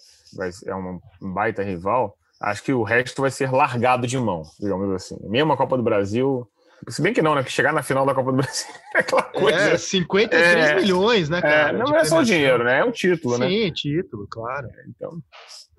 [0.65, 2.17] é um baita rival.
[2.41, 5.15] Acho que o resto vai ser largado de mão, digamos assim.
[5.29, 6.49] Mesmo a Copa do Brasil,
[6.87, 7.43] se bem que não, né?
[7.43, 9.57] Que chegar na final da Copa do Brasil é aquela coisa.
[9.57, 11.69] É, 53 é, milhões, né, cara?
[11.69, 12.79] É, não é só dinheiro, né?
[12.79, 13.49] É um título, Sim, né?
[13.49, 14.67] Sim, título, claro.
[14.67, 15.21] É, então.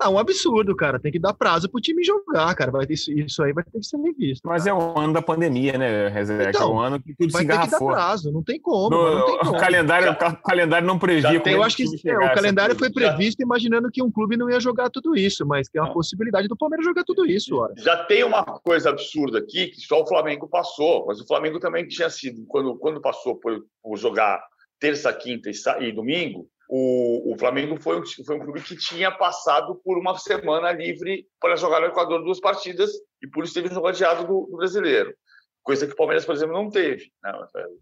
[0.02, 0.98] Não, um absurdo, cara.
[0.98, 2.72] Tem que dar prazo pro time jogar, cara.
[2.72, 4.40] Vai ter, isso aí vai ter que ser visto.
[4.44, 4.76] Mas cara.
[4.76, 6.50] é o ano da pandemia, né, Rezeca?
[6.50, 7.70] Então, é o ano que tudo vai se engarrafou.
[7.70, 8.90] Ter que dar prazo, não tem como.
[8.90, 9.50] No, não tem como.
[9.52, 11.38] O, calendário, o calendário não previa.
[11.40, 13.44] Tem, eu acho que é, o calendário foi previsto já.
[13.44, 15.94] imaginando que um clube não ia jogar tudo isso, mas tem uma não.
[15.94, 17.56] possibilidade do Palmeiras jogar tudo isso.
[17.56, 17.74] Ora.
[17.76, 21.86] Já tem uma coisa absurda aqui que só o Flamengo passou, mas o Flamengo também
[21.86, 24.42] tinha sido, quando, quando passou por, por jogar
[24.78, 29.10] terça, quinta e, e domingo, o, o Flamengo foi um, foi um clube que tinha
[29.10, 32.90] passado por uma semana livre para jogar no Equador duas partidas
[33.22, 35.14] e por isso teve um jogo adiado do, do brasileiro.
[35.62, 37.12] Coisa que o Palmeiras, por exemplo, não teve.
[37.22, 37.32] Né?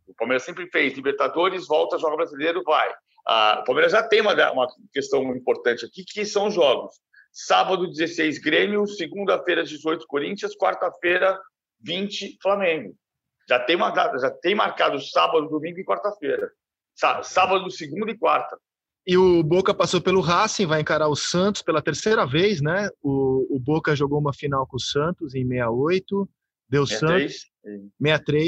[0.07, 2.93] O Palmeiras sempre fez Libertadores, volta, joga brasileiro, vai.
[3.27, 6.93] Ah, o Palmeiras já tem uma, uma questão importante aqui, que são os jogos.
[7.33, 8.87] Sábado, 16, Grêmio.
[8.87, 10.57] Segunda-feira, 18, Corinthians.
[10.57, 11.39] Quarta-feira,
[11.83, 12.95] 20, Flamengo.
[13.49, 16.51] Já tem, uma, já tem marcado sábado, domingo e quarta-feira.
[17.23, 18.57] Sábado, segunda e quarta.
[19.07, 22.89] E o Boca passou pelo Racing, vai encarar o Santos pela terceira vez, né?
[23.03, 26.29] O, o Boca jogou uma final com o Santos em 68,
[26.69, 27.51] deu 63, Santos
[28.01, 28.47] 63,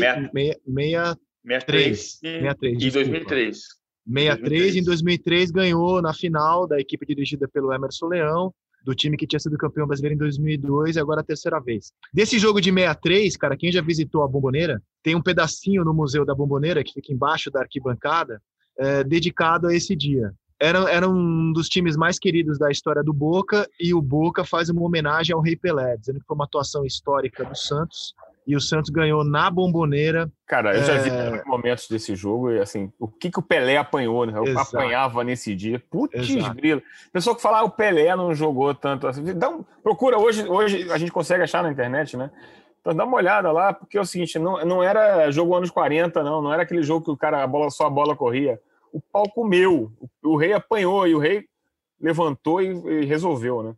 [1.44, 3.58] 63, 63, e 2003.
[4.06, 8.54] 63 em 2003 ganhou na final da equipe dirigida pelo Emerson Leão,
[8.84, 11.92] do time que tinha sido campeão brasileiro em 2002 e agora a terceira vez.
[12.12, 16.24] Desse jogo de 63, cara, quem já visitou a Bomboneira, tem um pedacinho no Museu
[16.24, 18.40] da Bomboneira que fica embaixo da arquibancada,
[18.78, 23.12] é, dedicado a esse dia era, era um dos times mais queridos da história do
[23.12, 26.86] Boca e o Boca faz uma homenagem ao Rei Pelé, dizendo que foi uma atuação
[26.86, 28.14] histórica do Santos
[28.46, 30.30] e o Santos ganhou na bomboneira.
[30.46, 31.44] Cara, eu já vi é...
[31.44, 34.36] momentos desse jogo e assim, o que, que o Pelé apanhou, né?
[34.36, 34.76] Eu Exato.
[34.76, 35.82] apanhava nesse dia.
[35.90, 36.82] Putz, grilo.
[37.12, 39.22] Pessoa que fala, ah, o Pelé não jogou tanto assim.
[39.34, 39.64] Dá um...
[39.82, 42.30] procura hoje, hoje a gente consegue achar na internet, né?
[42.80, 46.22] Então dá uma olhada lá, porque é o seguinte, não, não era jogo anos 40,
[46.22, 48.58] não, não era aquele jogo que o cara, a bola, só a bola corria
[48.92, 49.90] o pau comeu.
[50.22, 51.46] O, rei apanhou e o rei
[52.00, 53.74] levantou e, e resolveu, né?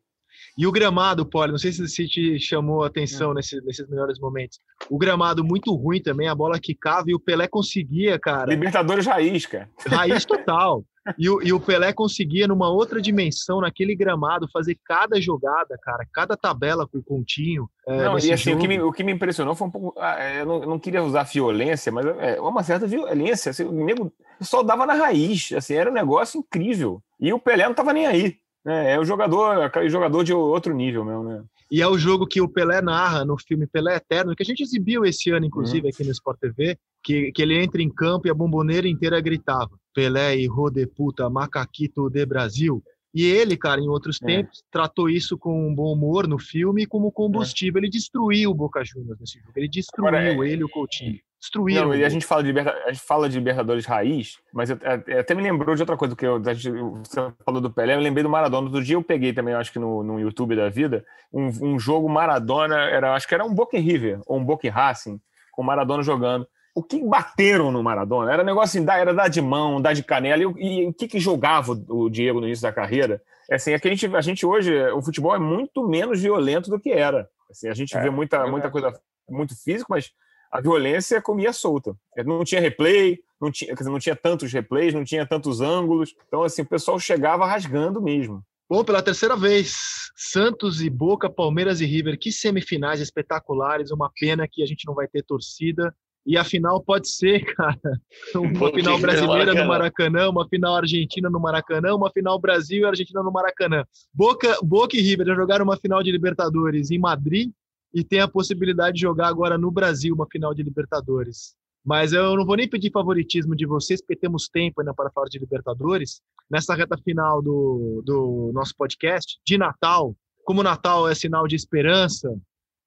[0.57, 3.35] E o gramado, Poli, não sei se te chamou a atenção é.
[3.35, 4.59] nesse, nesses melhores momentos.
[4.89, 8.51] O gramado muito ruim também, a bola quicava e o Pelé conseguia, cara.
[8.51, 9.69] Libertadores raiz, cara.
[9.87, 10.85] Raiz total.
[11.19, 16.07] E o, e o Pelé conseguia, numa outra dimensão, naquele gramado, fazer cada jogada, cara,
[16.13, 17.69] cada tabela com o Continho.
[17.87, 20.01] É, não, e assim, o que, me, o que me impressionou foi um pouco.
[20.01, 23.51] Ah, é, eu, não, eu não queria usar violência, mas é uma certa violência.
[23.51, 25.53] Assim, o nego só dava na raiz.
[25.53, 27.03] Assim, era um negócio incrível.
[27.21, 28.39] E o Pelé não tava nem aí.
[28.65, 28.93] Né?
[28.93, 31.45] É o jogador, aquele jogador de outro nível mesmo, né?
[31.71, 34.62] E é o jogo que o Pelé narra no filme Pelé Eterno, que a gente
[34.62, 35.89] exibiu esse ano, inclusive, uhum.
[35.89, 39.71] aqui no Sport TV, que, que ele entra em campo e a bomboneira inteira gritava
[39.95, 42.83] Pelé, e de puta, macaquito de Brasil.
[43.15, 44.27] E ele, cara, em outros é.
[44.27, 47.79] tempos, tratou isso com um bom humor no filme como combustível.
[47.79, 47.85] É.
[47.85, 49.53] Ele destruiu o Boca Juniors nesse jogo.
[49.55, 50.49] Ele destruiu Agora, é...
[50.49, 51.19] ele e o Coutinho.
[51.45, 51.88] Destruíram.
[51.88, 55.20] Não, e a gente fala de a gente fala de Libertadores raiz, mas eu, eu,
[55.20, 58.01] até me lembrou de outra coisa que eu, a gente, você falou do Pelé, eu
[58.01, 58.66] lembrei do Maradona.
[58.66, 62.09] Outro dia eu peguei também, acho que no, no YouTube da vida, um, um jogo
[62.09, 65.20] Maradona, era, acho que era um Boca River ou um Boca Racing,
[65.53, 68.32] com o Maradona jogando o que bateram no Maradona?
[68.32, 70.42] Era negócio assim, era dar de mão, dar de canela.
[70.59, 73.22] E, o que, que jogava o Diego no início da carreira?
[73.49, 76.68] É assim, é que a gente, a gente hoje, o futebol é muito menos violento
[76.68, 77.28] do que era.
[77.49, 78.92] Assim, a gente é, vê muita, é muita coisa
[79.28, 80.11] muito física, mas
[80.55, 81.97] a violência comia solta.
[82.25, 86.15] Não tinha replay, não tinha, dizer, não tinha tantos replays, não tinha tantos ângulos.
[86.29, 88.41] Então, assim, o pessoal chegava rasgando mesmo.
[88.71, 89.75] Bom, pela terceira vez,
[90.15, 93.91] Santos e Boca, Palmeiras e River, que semifinais espetaculares.
[93.91, 95.93] Uma pena que a gente não vai ter torcida.
[96.25, 98.01] E a final pode ser, cara,
[98.37, 103.25] uma final brasileira no Maracanã, uma final argentina no Maracanã, uma final Brasil e Argentina
[103.25, 103.85] no Maracanã.
[104.15, 107.51] Boca, Boca e River já jogaram uma final de Libertadores em Madrid
[107.95, 111.55] e tem a possibilidade de jogar agora no Brasil uma final de Libertadores.
[111.84, 115.28] Mas eu não vou nem pedir favoritismo de vocês, porque temos tempo ainda para falar
[115.28, 116.20] de Libertadores.
[116.51, 122.34] Nessa reta final do, do nosso podcast, de Natal, como Natal é sinal de esperança,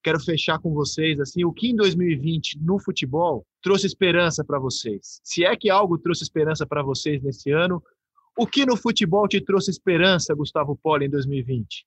[0.03, 5.19] quero fechar com vocês assim, o que em 2020 no futebol trouxe esperança para vocês?
[5.23, 7.81] Se é que algo trouxe esperança para vocês nesse ano,
[8.37, 11.85] o que no futebol te trouxe esperança, Gustavo Poli, em 2020?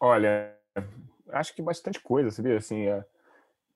[0.00, 0.56] Olha,
[1.32, 2.56] acho que bastante coisa, sabia?
[2.56, 3.04] Assim, é,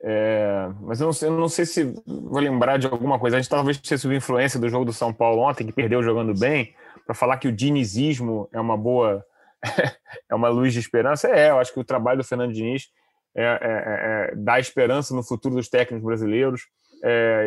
[0.02, 3.36] é, mas eu não, sei, eu não, sei, se vou lembrar de alguma coisa.
[3.36, 6.38] A gente talvez tenha sido influência do jogo do São Paulo ontem, que perdeu jogando
[6.38, 9.24] bem, para falar que o dinizismo é uma boa,
[10.30, 11.28] é uma luz de esperança.
[11.28, 12.88] É, eu acho que o trabalho do Fernando Diniz
[13.34, 16.62] é, é, é, é, dá esperança no futuro dos técnicos brasileiros.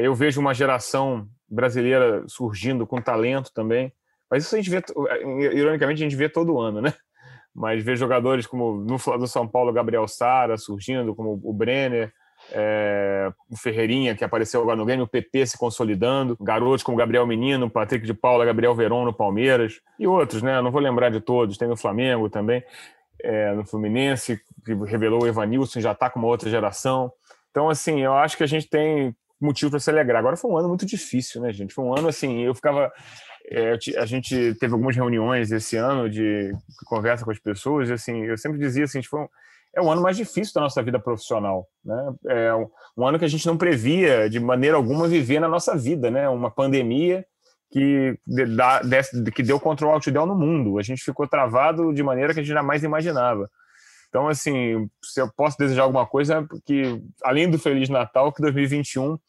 [0.01, 3.91] Eu vejo uma geração brasileira surgindo com talento também.
[4.29, 4.81] Mas isso a gente vê,
[5.53, 6.93] ironicamente, a gente vê todo ano, né?
[7.59, 12.13] Mas ver jogadores como no São Paulo, Gabriel Sara surgindo, como o Brenner,
[12.53, 17.27] é, o Ferreirinha, que apareceu agora no Grêmio, o PP se consolidando, garotos como Gabriel
[17.27, 20.61] Menino, Patrick de Paula, Gabriel Veron no Palmeiras, e outros, né?
[20.61, 22.63] Não vou lembrar de todos, tem no Flamengo também
[23.23, 27.11] é, no Fluminense, que revelou o Evanilson, já está com uma outra geração.
[27.51, 30.19] Então, assim, eu acho que a gente tem motivo para se alegrar.
[30.19, 31.73] Agora foi um ano muito difícil, né, gente?
[31.73, 32.91] Foi um ano assim, eu ficava.
[33.47, 36.51] É, a gente teve algumas reuniões esse ano de
[36.85, 39.27] conversa com as pessoas, e assim, eu sempre dizia assim, um,
[39.73, 42.13] é o ano mais difícil da nossa vida profissional, né?
[42.27, 45.75] É um, um ano que a gente não previa de maneira alguma viver na nossa
[45.75, 46.27] vida, né?
[46.27, 47.25] Uma pandemia
[47.71, 48.17] que,
[48.55, 48.81] dá,
[49.33, 50.79] que deu control outdoor no mundo.
[50.79, 53.49] A gente ficou travado de maneira que a gente jamais imaginava.
[54.09, 59.19] Então, assim, se eu posso desejar alguma coisa, que além do Feliz Natal, que 2021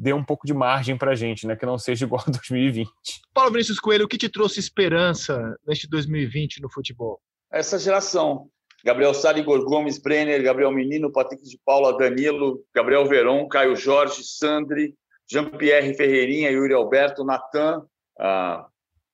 [0.00, 1.54] dê um pouco de margem para a gente, né?
[1.54, 2.88] Que não seja igual a 2020.
[3.34, 7.20] Paulo Vinícius Coelho, o que te trouxe esperança neste 2020 no futebol?
[7.52, 8.48] Essa geração.
[8.82, 14.24] Gabriel Sara, Igor Gomes, Brenner, Gabriel Menino, Patrick de Paula, Danilo, Gabriel Veron, Caio Jorge,
[14.24, 14.94] Sandri,
[15.30, 17.80] Jean-Pierre Ferreirinha, Yuri Alberto, Natan,
[18.18, 18.64] uh,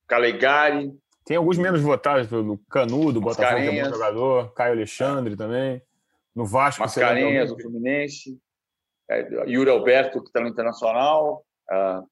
[0.07, 0.93] Calegari.
[1.25, 5.83] Tem alguns menos votados pelo Canudo, Botafogo, que é bom jogador, Caio Alexandre também.
[6.33, 8.39] No Vasco, Mascarenhas, do Fluminense.
[9.09, 11.45] É, Yuri Alberto, que está no Internacional.
[11.71, 12.07] Uh,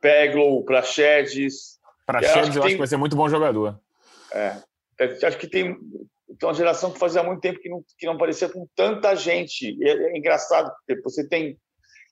[0.00, 1.78] Peglo, Praxedes.
[2.06, 3.78] Praxedes, eu acho que vai ser muito bom jogador.
[4.32, 4.56] É,
[5.24, 8.48] acho que tem, tem uma geração que fazia muito tempo que não, que não aparecia
[8.48, 9.78] com tanta gente.
[9.82, 11.56] É, é engraçado, porque você tem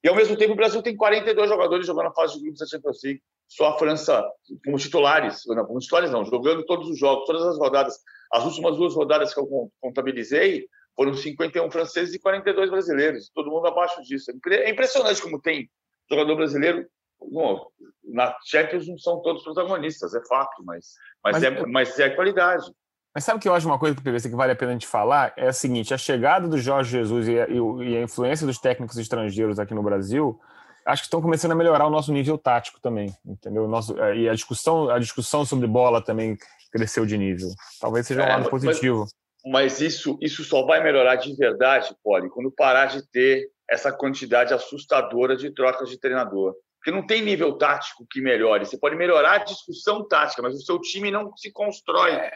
[0.02, 2.66] e, ao mesmo tempo, o Brasil tem 42 jogadores jogando na fase de grupos da
[2.66, 3.22] Champions League.
[3.46, 4.24] Só a França
[4.64, 7.98] como titulares, não, como titulares não, jogando todos os jogos, todas as rodadas.
[8.32, 10.66] As últimas duas rodadas que eu contabilizei
[11.00, 13.30] foram 51 franceses e 42 brasileiros.
[13.34, 14.30] Todo mundo abaixo disso.
[14.50, 15.66] É impressionante como tem
[16.10, 16.86] jogador brasileiro.
[17.18, 17.66] Bom,
[18.04, 20.88] na Champions não são todos protagonistas, é fato, mas,
[21.24, 22.70] mas, mas, é, mas é qualidade.
[23.14, 24.86] Mas sabe que eu acho uma coisa que PVC que vale a pena a gente
[24.86, 25.32] falar?
[25.38, 28.98] É a seguinte: a chegada do Jorge Jesus e a, e a influência dos técnicos
[28.98, 30.38] estrangeiros aqui no Brasil,
[30.84, 33.66] acho que estão começando a melhorar o nosso nível tático também, entendeu?
[33.66, 36.36] Nosso, é, e a discussão, a discussão sobre bola também
[36.70, 37.48] cresceu de nível.
[37.80, 39.00] Talvez seja um é, lado positivo.
[39.00, 43.92] Mas, mas, isso, isso só vai melhorar de verdade, Poli, quando parar de ter essa
[43.92, 46.54] quantidade assustadora de trocas de treinador.
[46.78, 48.64] Porque não tem nível tático que melhore.
[48.64, 52.12] Você pode melhorar a discussão tática, mas o seu time não se constrói.
[52.12, 52.32] É,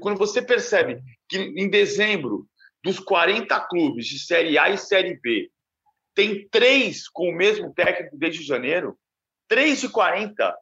[0.00, 2.46] quando você percebe que em dezembro,
[2.82, 5.50] dos 40 clubes de Série A e Série B,
[6.14, 8.96] tem três com o mesmo técnico desde janeiro,
[9.48, 10.56] três de 40,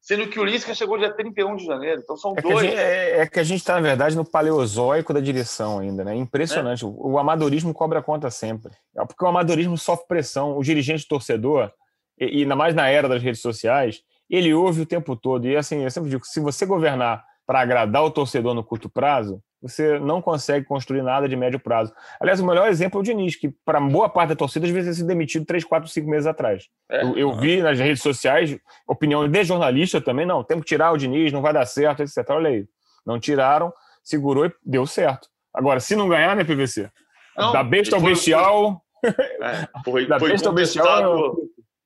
[0.00, 2.00] sendo que o Lisca chegou dia 31 de janeiro.
[2.02, 2.60] Então são é dois.
[2.60, 6.02] Que gente, é, é, que a gente está, na verdade, no paleozoico da direção ainda,
[6.02, 6.14] né?
[6.14, 6.84] Impressionante.
[6.84, 6.86] É.
[6.86, 8.72] O, o, amadorismo cobra conta sempre.
[8.96, 10.56] É porque o amadorismo sofre pressão.
[10.56, 11.70] O dirigente torcedor
[12.18, 15.46] e, e ainda mais na era das redes sociais, ele ouve o tempo todo.
[15.46, 19.42] E assim, eu sempre digo: se você governar para agradar o torcedor no curto prazo,
[19.60, 21.92] você não consegue construir nada de médio prazo.
[22.20, 24.90] Aliás, o melhor exemplo é o Diniz, que para boa parte da torcida às vezes
[24.90, 26.68] ter sido demitido 3, 4, 5 meses atrás.
[26.90, 30.92] É, eu, eu vi nas redes sociais opinião de jornalista também, não, temos que tirar
[30.92, 32.18] o Diniz, não vai dar certo, etc.
[32.30, 32.66] Olha aí,
[33.04, 35.28] não tiraram, segurou e deu certo.
[35.52, 36.90] Agora, se não ganhar, né, PVC?
[37.36, 38.82] Não, da besta ao bestial...
[39.04, 41.36] É, foi, da foi besta ao bestial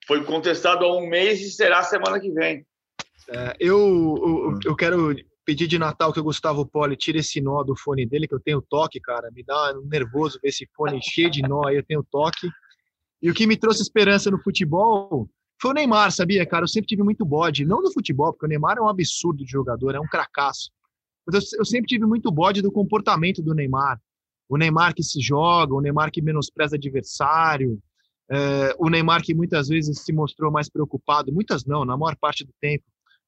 [0.06, 2.66] foi contestado há um mês e será semana que vem.
[3.30, 5.14] É, eu, eu, eu, quero
[5.44, 8.40] pedir de Natal que o Gustavo Poli tire esse nó do fone dele, que eu
[8.40, 9.30] tenho toque, cara.
[9.30, 12.48] Me dá um nervoso ver esse fone cheio de nó aí, eu tenho toque.
[13.22, 15.28] E o que me trouxe esperança no futebol
[15.60, 16.64] foi o Neymar, sabia, cara?
[16.64, 19.50] Eu sempre tive muito bode, não no futebol, porque o Neymar é um absurdo de
[19.50, 20.70] jogador, é um cracaço.
[21.26, 24.00] Mas eu, eu sempre tive muito bode do comportamento do Neymar.
[24.48, 27.80] O Neymar que se joga, o Neymar que menospreza adversário,
[28.30, 32.44] é, o Neymar que muitas vezes se mostrou mais preocupado, muitas não, na maior parte
[32.44, 32.84] do tempo,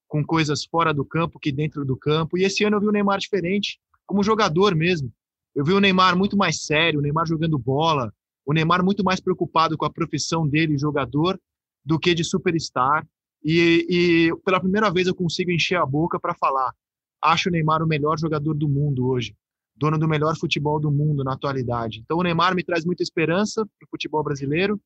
[0.09, 2.39] com coisas fora do campo que dentro do campo.
[2.39, 5.13] E esse ano eu vi o Neymar diferente, como jogador mesmo.
[5.55, 8.13] Eu vi o Neymar muito mais sério, o Neymar jogando bola,
[8.45, 11.41] o Neymar muito mais preocupado com a profissão dele, jogador,
[11.85, 13.07] do que de superstar.
[13.45, 16.73] E, e pela primeira vez eu consigo encher a boca para falar.
[17.23, 19.35] Acho o Neymar o melhor jogador do mundo hoje,
[19.75, 22.01] dono do melhor futebol do mundo na atualidade.
[22.01, 24.81] Então o Neymar me traz muita esperança para o futebol brasileiro.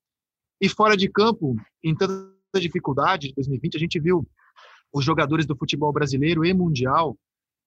[0.60, 4.26] E fora de campo, em tanta dificuldade de 2020, a gente viu
[4.92, 7.16] os jogadores do futebol brasileiro e mundial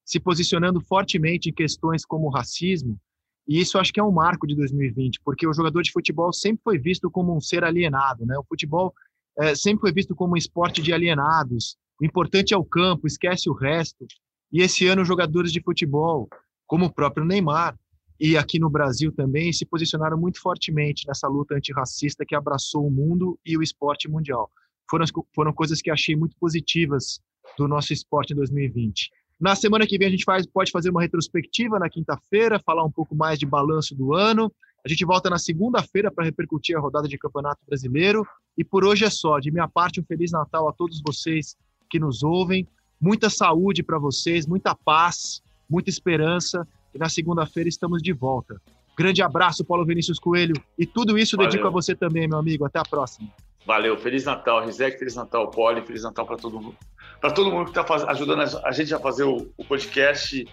[0.06, 3.00] se posicionando fortemente em questões como racismo,
[3.48, 6.62] e isso acho que é um marco de 2020, porque o jogador de futebol sempre
[6.64, 8.38] foi visto como um ser alienado, né?
[8.38, 8.94] O futebol
[9.38, 11.78] é, sempre foi visto como um esporte de alienados.
[12.00, 14.06] O importante é o campo, esquece o resto.
[14.52, 16.30] E esse ano, jogadores de futebol,
[16.66, 17.78] como o próprio Neymar,
[18.20, 22.92] e aqui no Brasil também, se posicionaram muito fortemente nessa luta antirracista que abraçou o
[22.92, 24.50] mundo e o esporte mundial
[24.90, 27.20] foram, foram coisas que achei muito positivas
[27.58, 29.12] do nosso esporte em 2020.
[29.40, 32.92] Na semana que vem a gente faz, pode fazer uma retrospectiva na quinta-feira, falar um
[32.92, 34.52] pouco mais de balanço do ano.
[34.86, 38.26] A gente volta na segunda-feira para repercutir a rodada de Campeonato Brasileiro.
[38.58, 39.40] E por hoje é só.
[39.40, 41.56] De minha parte, um Feliz Natal a todos vocês
[41.90, 42.68] que nos ouvem.
[43.00, 46.68] Muita saúde para vocês, muita paz, muita esperança.
[46.94, 48.62] E na segunda-feira estamos de volta.
[48.96, 50.56] Grande abraço, Paulo Vinícius Coelho.
[50.78, 51.50] E tudo isso Valeu.
[51.50, 52.66] dedico a você também, meu amigo.
[52.66, 53.30] Até a próxima.
[53.66, 56.76] Valeu, Feliz Natal, Rizek, Feliz Natal, Poli, Feliz Natal para todo mundo.
[57.22, 60.46] Para todo mundo que está ajudando a gente a fazer o, o podcast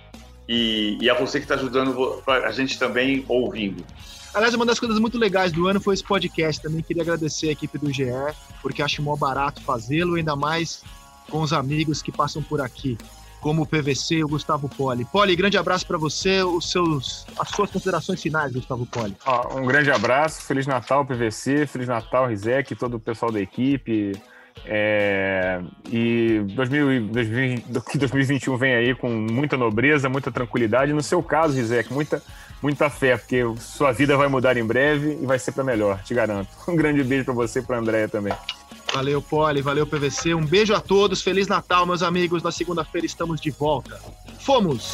[0.49, 3.85] e, e, a você que está ajudando a gente também ouvindo.
[4.33, 6.63] Aliás, uma das coisas muito legais do ano foi esse podcast.
[6.63, 8.05] Também queria agradecer a equipe do GE,
[8.63, 10.85] porque acho mó barato fazê-lo, ainda mais
[11.29, 12.97] com os amigos que passam por aqui
[13.41, 15.05] como o PVC o Gustavo Poli.
[15.05, 19.17] Poli, grande abraço para você, os seus, as suas considerações finais, Gustavo Poli.
[19.55, 24.13] um grande abraço, Feliz Natal, PVC, Feliz Natal, Rizek, todo o pessoal da equipe.
[24.67, 25.61] É,
[25.91, 30.93] e 2000, 2021 vem aí com muita nobreza, muita tranquilidade.
[30.93, 32.23] No seu caso, Rizek, muita,
[32.63, 36.15] muita fé, porque sua vida vai mudar em breve e vai ser para melhor, te
[36.15, 36.49] garanto.
[36.69, 38.35] Um grande beijo para você e para Andréia também.
[38.93, 40.35] Valeu, Poli, valeu, PVC.
[40.35, 42.43] Um beijo a todos, Feliz Natal, meus amigos.
[42.43, 44.01] Na segunda-feira estamos de volta.
[44.41, 44.93] Fomos!